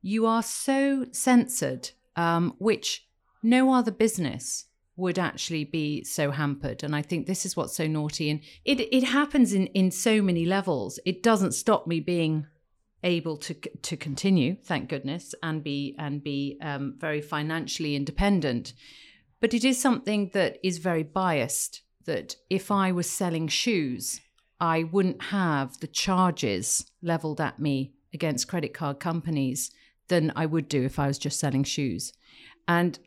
[0.00, 3.06] You are so censored, um, which
[3.42, 6.82] no other business would actually be so hampered.
[6.82, 8.30] And I think this is what's so naughty.
[8.30, 10.98] And it, it happens in, in so many levels.
[11.04, 12.46] It doesn't stop me being
[13.04, 18.74] able to to continue, thank goodness, and be and be um, very financially independent.
[19.40, 21.82] But it is something that is very biased.
[22.04, 24.20] That if I was selling shoes,
[24.60, 29.70] I wouldn't have the charges leveled at me against credit card companies
[30.08, 32.12] than I would do if I was just selling shoes.
[32.66, 32.98] And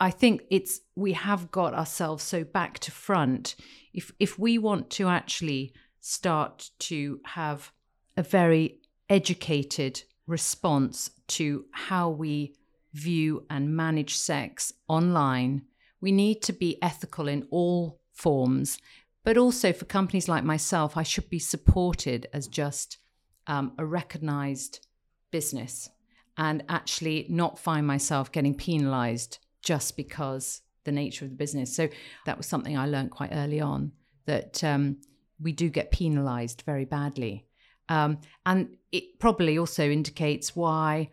[0.00, 3.54] I think it's we have got ourselves so back to front.
[3.92, 7.70] If if we want to actually start to have
[8.16, 12.54] a very educated response to how we
[12.92, 15.62] view and manage sex online.
[16.00, 18.78] We need to be ethical in all forms,
[19.24, 22.98] but also for companies like myself, I should be supported as just
[23.46, 24.86] um, a recognized
[25.30, 25.90] business
[26.36, 31.74] and actually not find myself getting penalized just because the nature of the business.
[31.74, 31.88] So
[32.26, 33.92] that was something I learned quite early on
[34.26, 34.98] that um,
[35.40, 37.46] we do get penalized very badly.
[37.88, 41.10] Um, and it probably also indicates why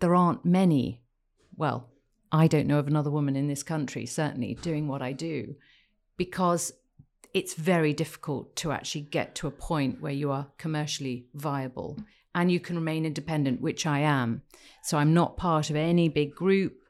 [0.00, 1.02] there aren't many,
[1.56, 1.88] well,
[2.30, 5.56] I don't know of another woman in this country, certainly, doing what I do,
[6.16, 6.72] because
[7.34, 11.98] it's very difficult to actually get to a point where you are commercially viable
[12.34, 14.42] and you can remain independent, which I am.
[14.82, 16.81] So I'm not part of any big group.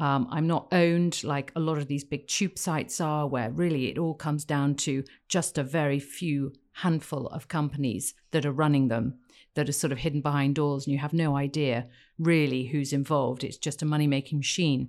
[0.00, 3.90] Um, I'm not owned like a lot of these big tube sites are, where really
[3.90, 8.88] it all comes down to just a very few handful of companies that are running
[8.88, 9.18] them,
[9.54, 11.86] that are sort of hidden behind doors, and you have no idea
[12.18, 13.44] really who's involved.
[13.44, 14.88] It's just a money making machine.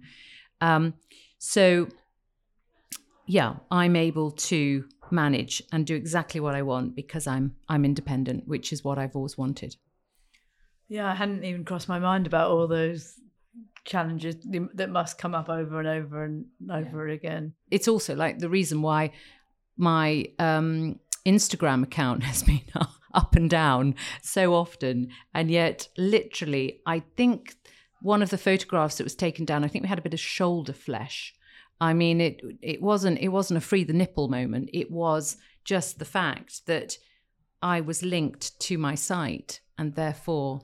[0.62, 0.93] Um,
[1.38, 1.89] so,
[3.26, 8.47] yeah, I'm able to manage and do exactly what I want because I'm I'm independent,
[8.47, 9.76] which is what I've always wanted.
[10.88, 13.15] Yeah, I hadn't even crossed my mind about all those
[13.84, 14.36] challenges
[14.74, 17.15] that must come up over and over and over yeah.
[17.15, 17.54] again.
[17.70, 19.12] It's also like the reason why
[19.78, 22.62] my um, Instagram account has been
[23.13, 27.56] up and down so often, and yet literally, I think
[28.02, 30.20] one of the photographs that was taken down, I think we had a bit of
[30.20, 31.34] shoulder flesh.
[31.80, 34.70] I mean, it it wasn't it wasn't a free the nipple moment.
[34.74, 36.98] It was just the fact that
[37.62, 40.62] I was linked to my site, and therefore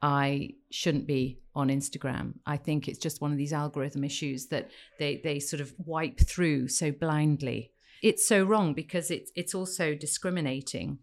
[0.00, 2.34] I shouldn't be on Instagram.
[2.46, 6.20] I think it's just one of these algorithm issues that they they sort of wipe
[6.20, 7.72] through so blindly.
[8.02, 10.98] It's so wrong because it's it's also discriminating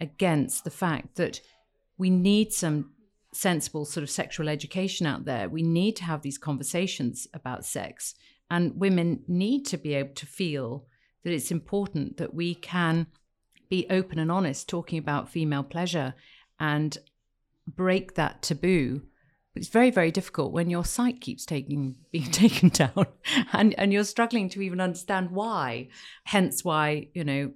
[0.00, 1.40] against the fact that
[1.98, 2.92] we need some
[3.34, 5.48] sensible sort of sexual education out there.
[5.48, 8.14] We need to have these conversations about sex
[8.50, 10.86] and women need to be able to feel
[11.24, 13.06] that it's important that we can
[13.68, 16.14] be open and honest talking about female pleasure
[16.58, 16.96] and
[17.76, 19.02] break that taboo
[19.58, 23.06] it's very very difficult when your site keeps taking being taken down
[23.52, 25.88] and and you're struggling to even understand why.
[26.24, 27.52] Hence why you know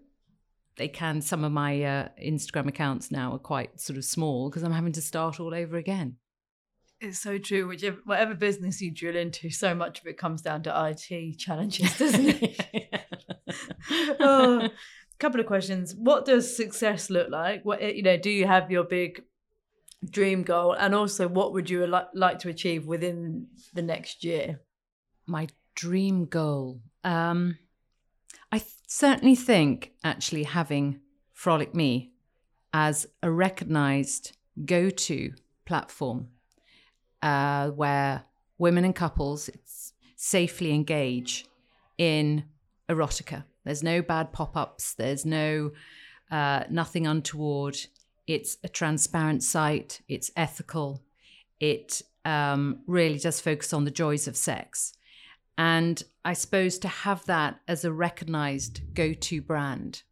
[0.77, 4.63] they can some of my uh, instagram accounts now are quite sort of small because
[4.63, 6.17] i'm having to start all over again.
[7.01, 10.63] It's so true whichever whatever business you drill into so much of it comes down
[10.65, 12.89] to it challenges doesn't it?
[14.21, 14.69] Oh,
[15.19, 15.95] couple of questions.
[15.95, 17.65] What does success look like?
[17.65, 19.23] What you know do you have your big
[20.09, 20.73] dream goal?
[20.73, 24.61] And also what would you li- like to achieve within the next year?
[25.27, 27.57] My dream goal um
[28.53, 31.01] i th- certainly think actually having
[31.33, 32.13] frolic me
[32.75, 35.33] as a recognized go-to
[35.65, 36.29] platform
[37.23, 38.25] uh, where
[38.59, 39.51] women and couples
[40.17, 41.47] safely engage
[41.99, 42.45] in
[42.89, 43.45] erotica.
[43.65, 44.95] There's no bad pop-ups.
[44.95, 45.73] There's no
[46.31, 47.79] uh, nothing untoward
[48.27, 51.03] it's a transparent site, it's ethical,
[51.61, 54.93] it um, really does focus on the joys of sex.
[55.59, 60.03] And I suppose to have that as a recognized go to brand.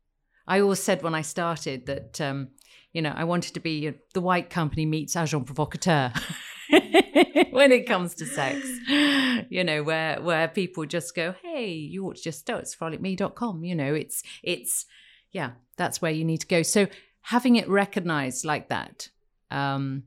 [0.47, 2.49] I always said when I started that, um,
[2.93, 6.13] you know, I wanted to be the white company meets agent provocateur.
[7.51, 8.67] when it comes to sex,
[9.49, 12.57] you know, where where people just go, hey, you ought to just go.
[12.57, 13.65] It's frolicme.com.
[13.65, 14.87] You know, it's it's
[15.33, 16.63] yeah, that's where you need to go.
[16.63, 16.87] So
[17.23, 19.09] having it recognized like that,
[19.51, 20.05] um,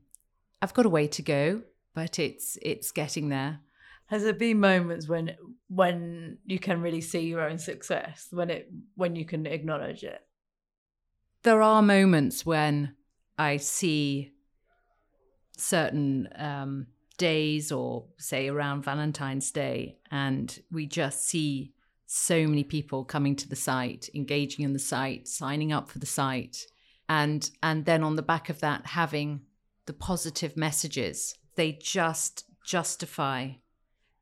[0.60, 1.62] I've got a way to go,
[1.94, 3.60] but it's it's getting there.
[4.06, 5.36] Has there been moments when
[5.68, 10.20] when you can really see your own success, when it when you can acknowledge it?
[11.42, 12.94] There are moments when
[13.38, 14.32] I see
[15.56, 16.86] certain um,
[17.18, 21.72] days, or say around Valentine's Day, and we just see
[22.06, 26.06] so many people coming to the site, engaging in the site, signing up for the
[26.06, 26.66] site,
[27.08, 29.40] and and then on the back of that having
[29.86, 33.50] the positive messages they just justify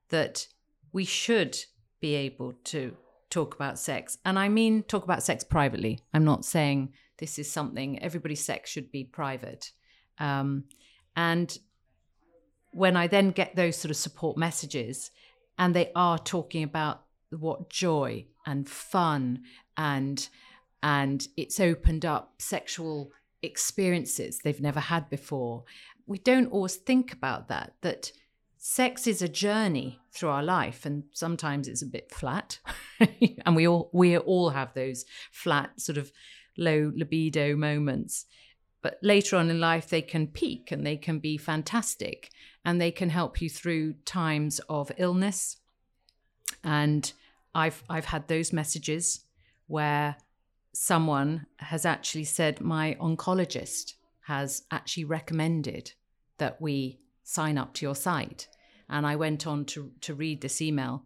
[0.09, 0.47] that
[0.93, 1.57] we should
[2.01, 2.97] be able to
[3.31, 4.19] talk about sex.
[4.25, 6.01] And i mean talk about sex privately.
[6.13, 9.71] I'm not saying this is something everybody's sex should be private.
[10.19, 10.65] Um,
[11.17, 11.59] and
[12.75, 15.11] when i then get those sort of support messages
[15.59, 19.43] and they are talking about what joy and fun
[19.77, 20.29] and
[20.83, 25.65] and it's opened up sexual experiences they've never had before.
[26.07, 28.13] We don't always think about that, that
[28.59, 32.59] sex is a journey through our life and sometimes it's a bit flat.
[33.45, 36.13] and we all we all have those flat sort of
[36.57, 38.27] low libido moments.
[38.81, 42.31] But later on in life they can peak and they can be fantastic
[42.65, 45.57] and they can help you through times of illness.
[46.63, 47.13] And
[47.55, 49.25] I've I've had those messages
[49.67, 50.17] where
[50.73, 55.93] someone has actually said my oncologist has actually recommended
[56.39, 58.49] that we sign up to your site.
[58.89, 61.05] And I went on to, to read this email.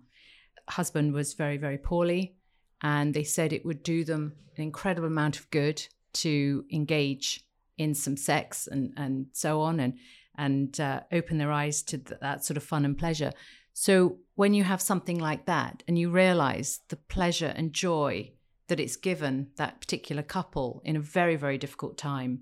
[0.68, 2.36] Husband was very, very poorly,
[2.82, 7.44] and they said it would do them an incredible amount of good to engage
[7.78, 9.94] in some sex and, and so on and,
[10.36, 13.32] and uh, open their eyes to th- that sort of fun and pleasure.
[13.74, 18.32] So when you have something like that and you realize the pleasure and joy
[18.68, 22.40] that it's given that particular couple in a very, very difficult time,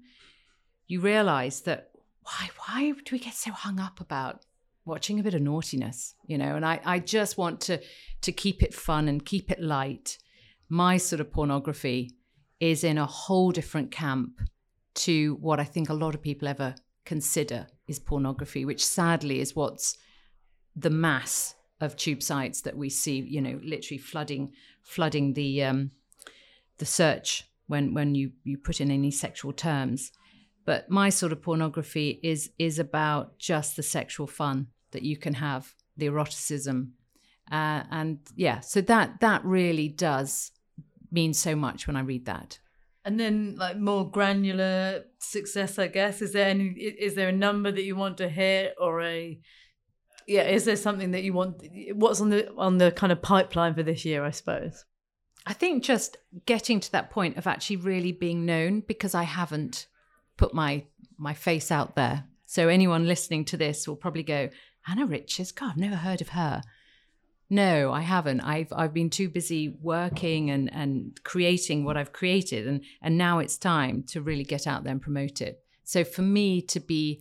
[0.86, 1.90] you realize that
[2.22, 4.44] why why do we get so hung up about
[4.84, 7.80] watching a bit of naughtiness, you know, and I, I just want to
[8.22, 10.18] to keep it fun and keep it light.
[10.68, 12.16] My sort of pornography
[12.60, 14.40] is in a whole different camp
[14.94, 19.54] to what I think a lot of people ever consider is pornography, which sadly is
[19.54, 19.98] what's
[20.74, 24.52] the mass of tube sites that we see, you know, literally flooding
[24.82, 25.90] flooding the um,
[26.78, 30.12] the search when when you you put in any sexual terms.
[30.64, 35.34] But my sort of pornography is is about just the sexual fun that you can
[35.34, 36.92] have, the eroticism,
[37.50, 38.60] uh, and yeah.
[38.60, 40.52] So that that really does
[41.10, 42.58] mean so much when I read that.
[43.04, 46.22] And then, like more granular success, I guess.
[46.22, 46.70] Is there any?
[46.70, 49.38] Is there a number that you want to hit, or a?
[50.26, 51.62] Yeah, is there something that you want?
[51.92, 54.24] What's on the on the kind of pipeline for this year?
[54.24, 54.86] I suppose.
[55.46, 56.16] I think just
[56.46, 59.86] getting to that point of actually really being known because I haven't
[60.36, 60.84] put my
[61.16, 62.24] my face out there.
[62.46, 64.48] So anyone listening to this will probably go,
[64.88, 66.62] Anna Richards, God, I've never heard of her.
[67.50, 68.40] No, I haven't.
[68.40, 73.38] I've I've been too busy working and and creating what I've created, and and now
[73.38, 75.62] it's time to really get out there and promote it.
[75.84, 77.20] So for me to be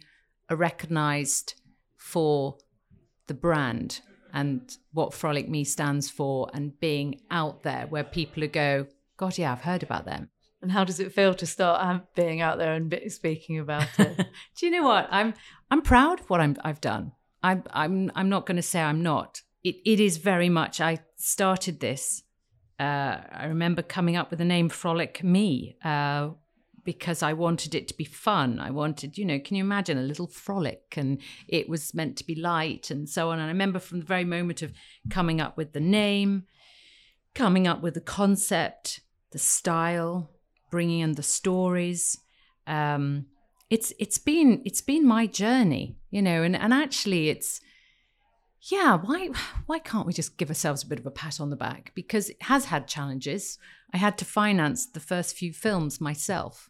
[0.50, 1.56] recognized
[1.98, 2.58] for
[3.28, 4.02] the brand
[4.34, 9.52] and what Frolic Me stands for, and being out there where people go, God, yeah,
[9.52, 10.30] I've heard about them.
[10.62, 14.18] And how does it feel to start um, being out there and speaking about it?
[14.58, 15.08] Do you know what?
[15.12, 15.34] I'm
[15.70, 17.12] I'm proud of what I'm, I've done.
[17.44, 20.82] I'm I'm I'm not going to say I'm not it, it is very much.
[20.82, 22.24] I started this.
[22.80, 26.30] Uh, I remember coming up with the name Frolic Me uh,
[26.84, 28.60] because I wanted it to be fun.
[28.60, 30.96] I wanted, you know, can you imagine a little frolic?
[30.98, 33.40] And it was meant to be light and so on.
[33.40, 34.74] And I remember from the very moment of
[35.10, 36.44] coming up with the name,
[37.34, 40.30] coming up with the concept, the style,
[40.70, 42.20] bringing in the stories.
[42.68, 43.28] Um,
[43.70, 47.60] it's it's been it's been my journey, you know, and and actually it's
[48.62, 49.30] yeah, why
[49.66, 51.92] why can't we just give ourselves a bit of a pat on the back?
[51.96, 53.58] Because it has had challenges.
[53.94, 56.70] I had to finance the first few films myself.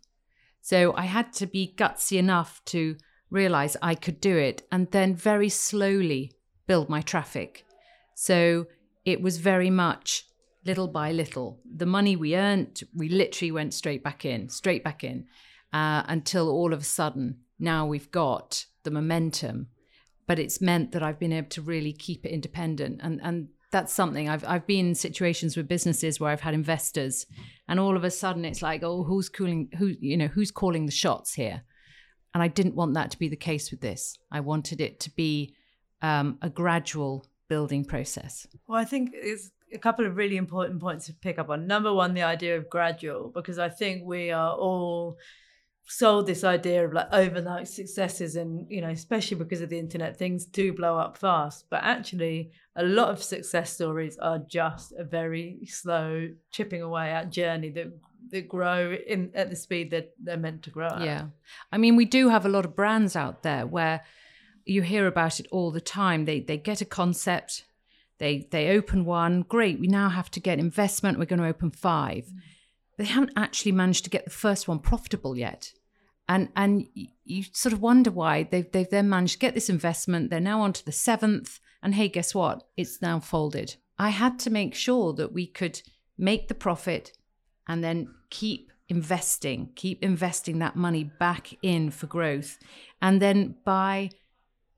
[0.64, 2.96] So I had to be gutsy enough to
[3.30, 6.32] realize I could do it and then very slowly
[6.66, 7.64] build my traffic.
[8.16, 8.66] So
[9.06, 10.26] it was very much
[10.66, 11.60] little by little.
[11.64, 15.28] The money we earned, we literally went straight back in, straight back in,
[15.72, 19.68] uh, until all of a sudden now we've got the momentum
[20.28, 23.02] but it's meant that I've been able to really keep it independent.
[23.04, 27.26] And and that's something I've I've been in situations with businesses where I've had investors,
[27.68, 30.86] and all of a sudden it's like, oh, who's cooling who you know who's calling
[30.86, 31.64] the shots here?
[32.34, 34.18] And I didn't want that to be the case with this.
[34.32, 35.56] I wanted it to be
[36.02, 38.48] um, a gradual building process.
[38.68, 41.68] Well, I think it's a couple of really important points to pick up on.
[41.68, 45.18] Number one, the idea of gradual, because I think we are all
[45.86, 50.18] sold this idea of like overnight successes and you know especially because of the internet
[50.18, 51.66] things do blow up fast.
[51.70, 57.30] But actually a lot of success stories are just a very slow chipping away at
[57.30, 57.94] journey that
[58.32, 61.02] that grow in at the speed that they're meant to grow at.
[61.02, 61.26] yeah.
[61.72, 64.04] I mean we do have a lot of brands out there where
[64.66, 66.26] you hear about it all the time.
[66.26, 67.66] They they get a concept
[68.20, 69.42] they they open one.
[69.42, 71.20] Great we now have to get investment.
[71.20, 72.53] We're going to open 5 mm
[72.98, 75.74] they haven't actually managed to get the first one profitable yet.
[76.30, 76.88] And and
[77.26, 80.30] you sort of wonder why they've they've then managed to get this investment.
[80.30, 82.64] They're now on to the seventh, and hey, guess what?
[82.78, 83.76] It's now folded.
[84.00, 85.82] I had to make sure that we could
[86.18, 87.12] make the profit
[87.68, 92.58] and then keep investing, keep investing that money back in for growth.
[93.02, 94.12] And then by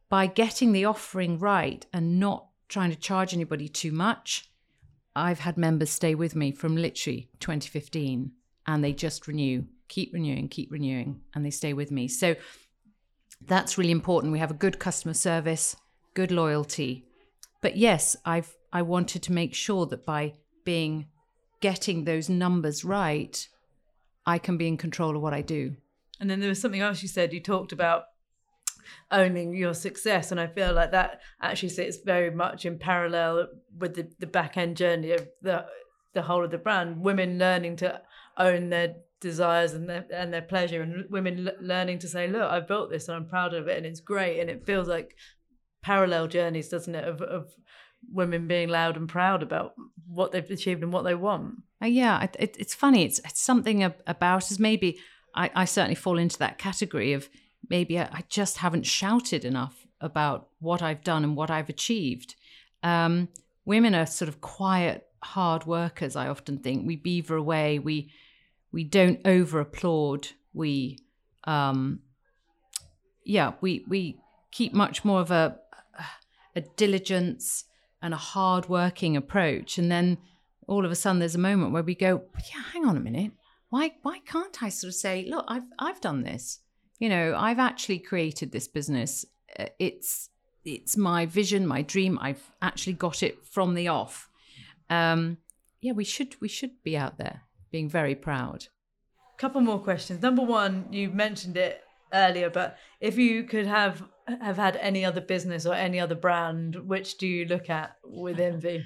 [0.09, 4.49] by getting the offering right and not trying to charge anybody too much,
[5.15, 8.31] I've had members stay with me from literally 2015
[8.67, 12.07] and they just renew, keep renewing, keep renewing, and they stay with me.
[12.07, 12.35] So
[13.45, 14.33] that's really important.
[14.33, 15.75] We have a good customer service,
[16.13, 17.05] good loyalty.
[17.61, 20.33] But yes, I've I wanted to make sure that by
[20.65, 21.07] being
[21.61, 23.47] getting those numbers right,
[24.25, 25.77] I can be in control of what I do.
[26.19, 27.31] And then there was something else you said.
[27.31, 28.05] You talked about
[29.11, 30.31] owning your success.
[30.31, 34.57] And I feel like that actually sits very much in parallel with the, the back
[34.57, 35.65] end journey of the
[36.13, 37.01] the whole of the brand.
[37.01, 38.01] Women learning to
[38.37, 42.49] own their desires and their and their pleasure, and women l- learning to say, "Look,
[42.49, 45.15] I built this, and I'm proud of it, and it's great." And it feels like
[45.83, 47.53] parallel journeys, doesn't it, of of
[48.11, 49.73] women being loud and proud about
[50.07, 51.55] what they've achieved and what they want.
[51.81, 53.03] Uh, yeah, it, it's funny.
[53.03, 54.59] It's, it's something about us.
[54.59, 54.99] Maybe
[55.33, 57.29] I, I certainly fall into that category of
[57.69, 62.35] maybe I, just haven't shouted enough about what I've done and what I've achieved.
[62.83, 63.29] Um,
[63.65, 66.15] women are sort of quiet, hard workers.
[66.15, 67.79] I often think we beaver away.
[67.79, 68.11] We
[68.71, 70.29] we don't over applaud.
[70.53, 70.99] We
[71.45, 72.01] um,
[73.23, 74.19] yeah, we we
[74.51, 75.59] keep much more of a
[76.55, 77.65] a diligence
[78.01, 80.17] and a hard-working approach, and then
[80.67, 83.31] all of a sudden there's a moment where we go, yeah, hang on a minute,
[83.69, 86.59] why why can't I sort of say, look, I've I've done this,
[86.99, 89.25] you know, I've actually created this business.
[89.57, 90.29] Uh, it's
[90.63, 92.17] it's my vision, my dream.
[92.21, 94.29] I've actually got it from the off.
[94.89, 95.37] Um,
[95.81, 98.67] yeah, we should we should be out there being very proud.
[99.37, 100.21] Couple more questions.
[100.21, 101.83] Number one, you mentioned it
[102.13, 106.75] earlier, but if you could have have had any other business or any other brand,
[106.75, 108.83] which do you look at with envy?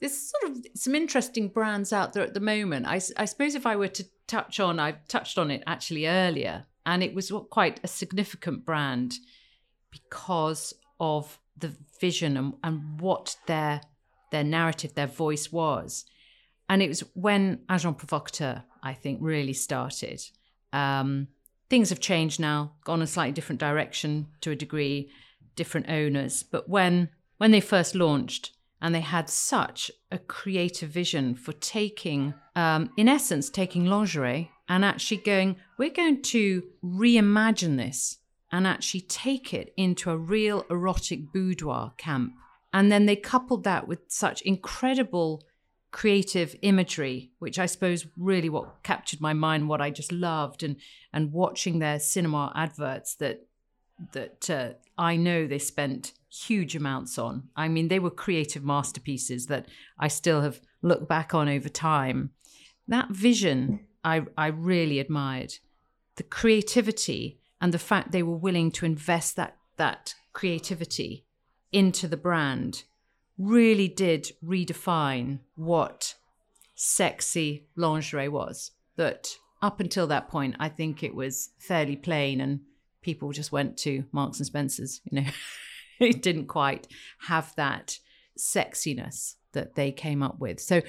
[0.00, 2.86] There's sort of some interesting brands out there at the moment.
[2.86, 6.66] I, I suppose if I were to touch on, I've touched on it actually earlier,
[6.86, 9.14] and it was quite a significant brand
[9.90, 13.80] because of the vision and, and what their
[14.30, 16.04] their narrative, their voice was.
[16.68, 20.20] And it was when Agent Provocateur, I think, really started.
[20.72, 21.28] Um,
[21.70, 25.10] things have changed now, gone a slightly different direction to a degree,
[25.54, 26.42] different owners.
[26.42, 32.34] But when when they first launched, and they had such a creative vision for taking,
[32.54, 38.18] um, in essence, taking lingerie and actually going, we're going to reimagine this
[38.50, 42.34] and actually take it into a real erotic boudoir camp.
[42.72, 45.42] And then they coupled that with such incredible
[45.90, 50.76] creative imagery, which I suppose really what captured my mind, what I just loved, and
[51.12, 53.46] and watching their cinema adverts that
[54.12, 57.44] that uh, I know they spent huge amounts on.
[57.54, 62.30] I mean, they were creative masterpieces that I still have looked back on over time.
[62.88, 65.54] That vision I I really admired.
[66.16, 71.24] The creativity and the fact they were willing to invest that that creativity
[71.72, 72.84] into the brand
[73.36, 76.14] really did redefine what
[76.74, 78.70] sexy lingerie was.
[78.96, 82.60] That up until that point, I think it was fairly plain and
[83.02, 85.30] people just went to Marks and Spencer's, you know.
[86.00, 86.86] it didn't quite
[87.26, 87.98] have that
[88.38, 90.60] sexiness that they came up with.
[90.60, 90.82] So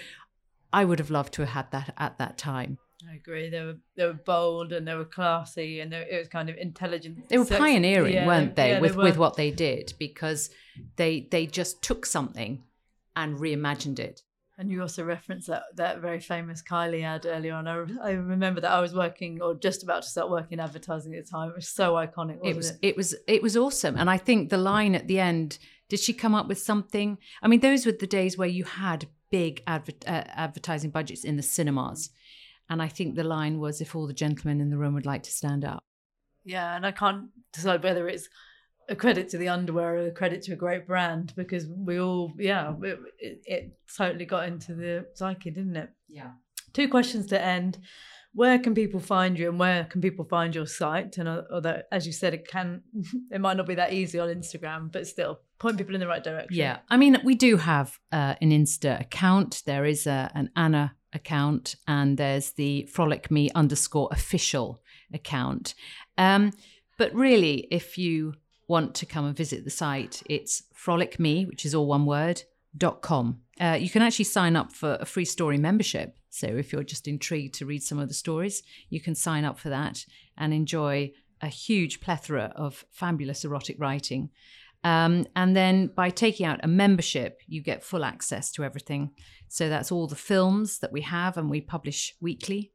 [0.73, 2.79] I would have loved to have had that at that time.
[3.09, 3.49] I agree.
[3.49, 6.57] They were they were bold and they were classy and they, it was kind of
[6.57, 7.29] intelligent.
[7.29, 10.49] They were pioneering, yeah, weren't they, yeah, with they with what they did because
[10.95, 12.63] they they just took something
[13.15, 14.21] and reimagined it.
[14.57, 17.67] And you also referenced that that very famous Kylie ad earlier on.
[17.67, 21.25] I, I remember that I was working or just about to start working advertising at
[21.25, 21.49] the time.
[21.49, 22.39] It was so iconic.
[22.43, 22.77] it was it?
[22.81, 23.97] it was it was awesome.
[23.97, 25.59] And I think the line at the end.
[25.87, 27.19] Did she come up with something?
[27.43, 31.35] I mean, those were the days where you had big adver- uh, advertising budgets in
[31.35, 32.09] the cinemas.
[32.69, 35.23] And I think the line was, if all the gentlemen in the room would like
[35.23, 35.83] to stand up.
[36.43, 38.29] Yeah, and I can't decide whether it's
[38.87, 42.33] a credit to the underwear or a credit to a great brand because we all,
[42.37, 45.89] yeah, it, it, it totally got into the psyche, didn't it?
[46.07, 46.31] Yeah.
[46.73, 47.79] Two questions to end.
[48.33, 51.17] Where can people find you, and where can people find your site?
[51.17, 52.81] And although, as you said, it can,
[53.31, 56.23] it might not be that easy on Instagram, but still, point people in the right
[56.23, 56.57] direction.
[56.57, 59.63] Yeah, I mean, we do have uh, an Insta account.
[59.65, 65.73] There is a, an Anna account and there's the frolic me underscore official account.
[66.17, 66.51] Um,
[66.97, 68.35] but really, if you
[68.67, 72.43] want to come and visit the site, it's frolic me, which is all one word,
[72.77, 73.41] dot com.
[73.59, 76.17] Uh, you can actually sign up for a free story membership.
[76.29, 79.57] So if you're just intrigued to read some of the stories, you can sign up
[79.57, 80.05] for that
[80.37, 81.11] and enjoy
[81.41, 84.29] a huge plethora of fabulous erotic writing.
[84.85, 89.09] Um, and then by taking out a membership, you get full access to everything.
[89.47, 92.71] So that's all the films that we have and we publish weekly.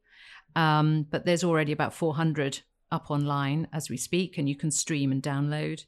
[0.57, 2.59] Um, but there's already about 400
[2.91, 5.85] up online as we speak, and you can stream and download.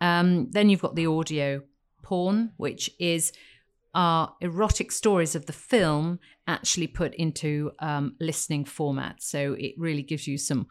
[0.00, 1.62] Um, then you've got the audio
[2.02, 3.32] porn, which is
[3.94, 9.22] our erotic stories of the film actually put into um, listening format.
[9.22, 10.66] So it really gives you some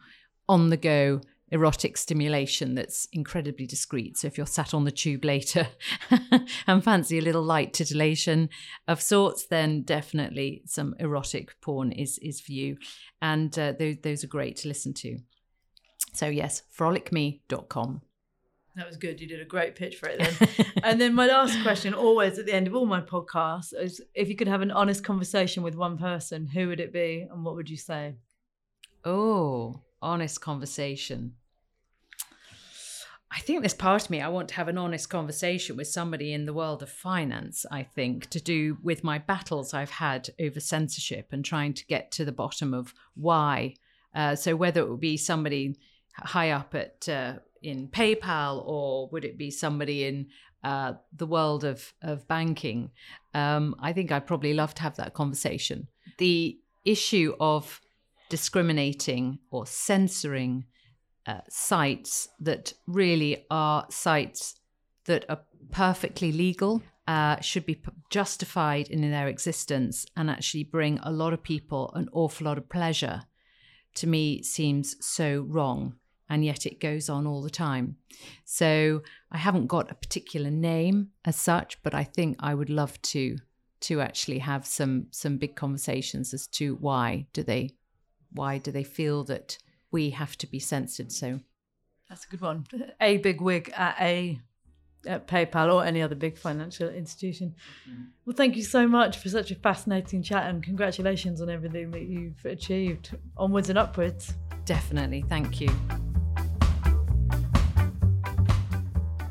[0.48, 1.20] on the go
[1.50, 4.16] erotic stimulation that's incredibly discreet.
[4.16, 5.68] So if you're sat on the tube later
[6.66, 8.48] and fancy a little light titillation
[8.86, 12.76] of sorts, then definitely some erotic porn is is for you.
[13.20, 15.18] And uh, those, those are great to listen to.
[16.12, 18.02] So yes, frolicme.com.
[18.76, 19.20] That was good.
[19.20, 20.66] You did a great pitch for it then.
[20.84, 24.28] and then my last question, always at the end of all my podcasts, is if
[24.28, 27.56] you could have an honest conversation with one person, who would it be and what
[27.56, 28.14] would you say?
[29.04, 31.34] Oh, honest conversation.
[33.30, 36.32] I think there's part of me, I want to have an honest conversation with somebody
[36.32, 40.60] in the world of finance, I think, to do with my battles I've had over
[40.60, 43.74] censorship and trying to get to the bottom of why.
[44.14, 45.76] Uh, so, whether it would be somebody
[46.14, 50.28] high up at uh, in PayPal or would it be somebody in
[50.64, 52.90] uh, the world of, of banking,
[53.34, 55.88] um, I think I'd probably love to have that conversation.
[56.18, 57.80] The issue of
[58.28, 60.64] discriminating or censoring
[61.26, 64.54] uh, sites that really are sites
[65.04, 71.10] that are perfectly legal uh, should be justified in their existence and actually bring a
[71.10, 73.22] lot of people an awful lot of pleasure.
[73.96, 75.94] To me seems so wrong
[76.28, 77.96] and yet it goes on all the time.
[78.44, 83.00] So i haven't got a particular name as such but i think i would love
[83.02, 83.36] to
[83.80, 87.70] to actually have some some big conversations as to why do they
[88.32, 89.58] why do they feel that
[89.90, 91.40] we have to be censored so
[92.08, 92.66] That's a good one.
[93.00, 94.38] A big wig at a
[95.06, 97.54] at PayPal or any other big financial institution.
[97.88, 98.02] Mm-hmm.
[98.26, 102.02] Well, thank you so much for such a fascinating chat and congratulations on everything that
[102.02, 103.16] you've achieved.
[103.36, 104.34] Onwards and upwards.
[104.64, 105.70] definitely thank you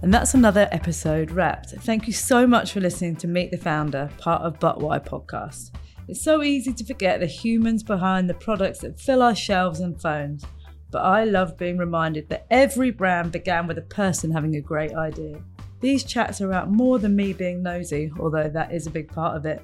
[0.02, 1.72] And that's another episode wrapped.
[1.72, 5.72] Thank you so much for listening to Meet the Founder, part of But Why podcast.
[6.08, 10.02] It's so easy to forget the humans behind the products that fill our shelves and
[10.02, 10.46] phones.
[10.90, 14.94] But I love being reminded that every brand began with a person having a great
[14.96, 15.42] idea.
[15.82, 19.36] These chats are about more than me being nosy, although that is a big part
[19.36, 19.62] of it.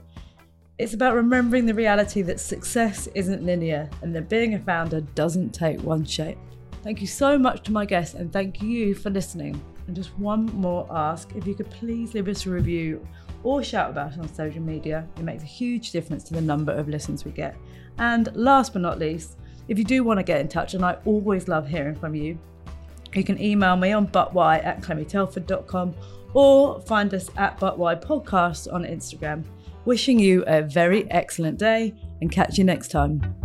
[0.77, 5.51] It's about remembering the reality that success isn't linear and that being a founder doesn't
[5.51, 6.37] take one shape.
[6.83, 9.63] Thank you so much to my guests and thank you for listening.
[9.87, 13.07] And just one more ask if you could please leave us a review
[13.43, 15.07] or shout about it on social media.
[15.17, 17.55] It makes a huge difference to the number of listens we get.
[17.97, 19.37] And last but not least,
[19.67, 22.37] if you do want to get in touch, and I always love hearing from you,
[23.13, 25.93] you can email me on butwhy at clemmietelford.com
[26.33, 29.43] or find us at butwhy podcast on Instagram.
[29.85, 33.42] Wishing you a very excellent day and catch you next time.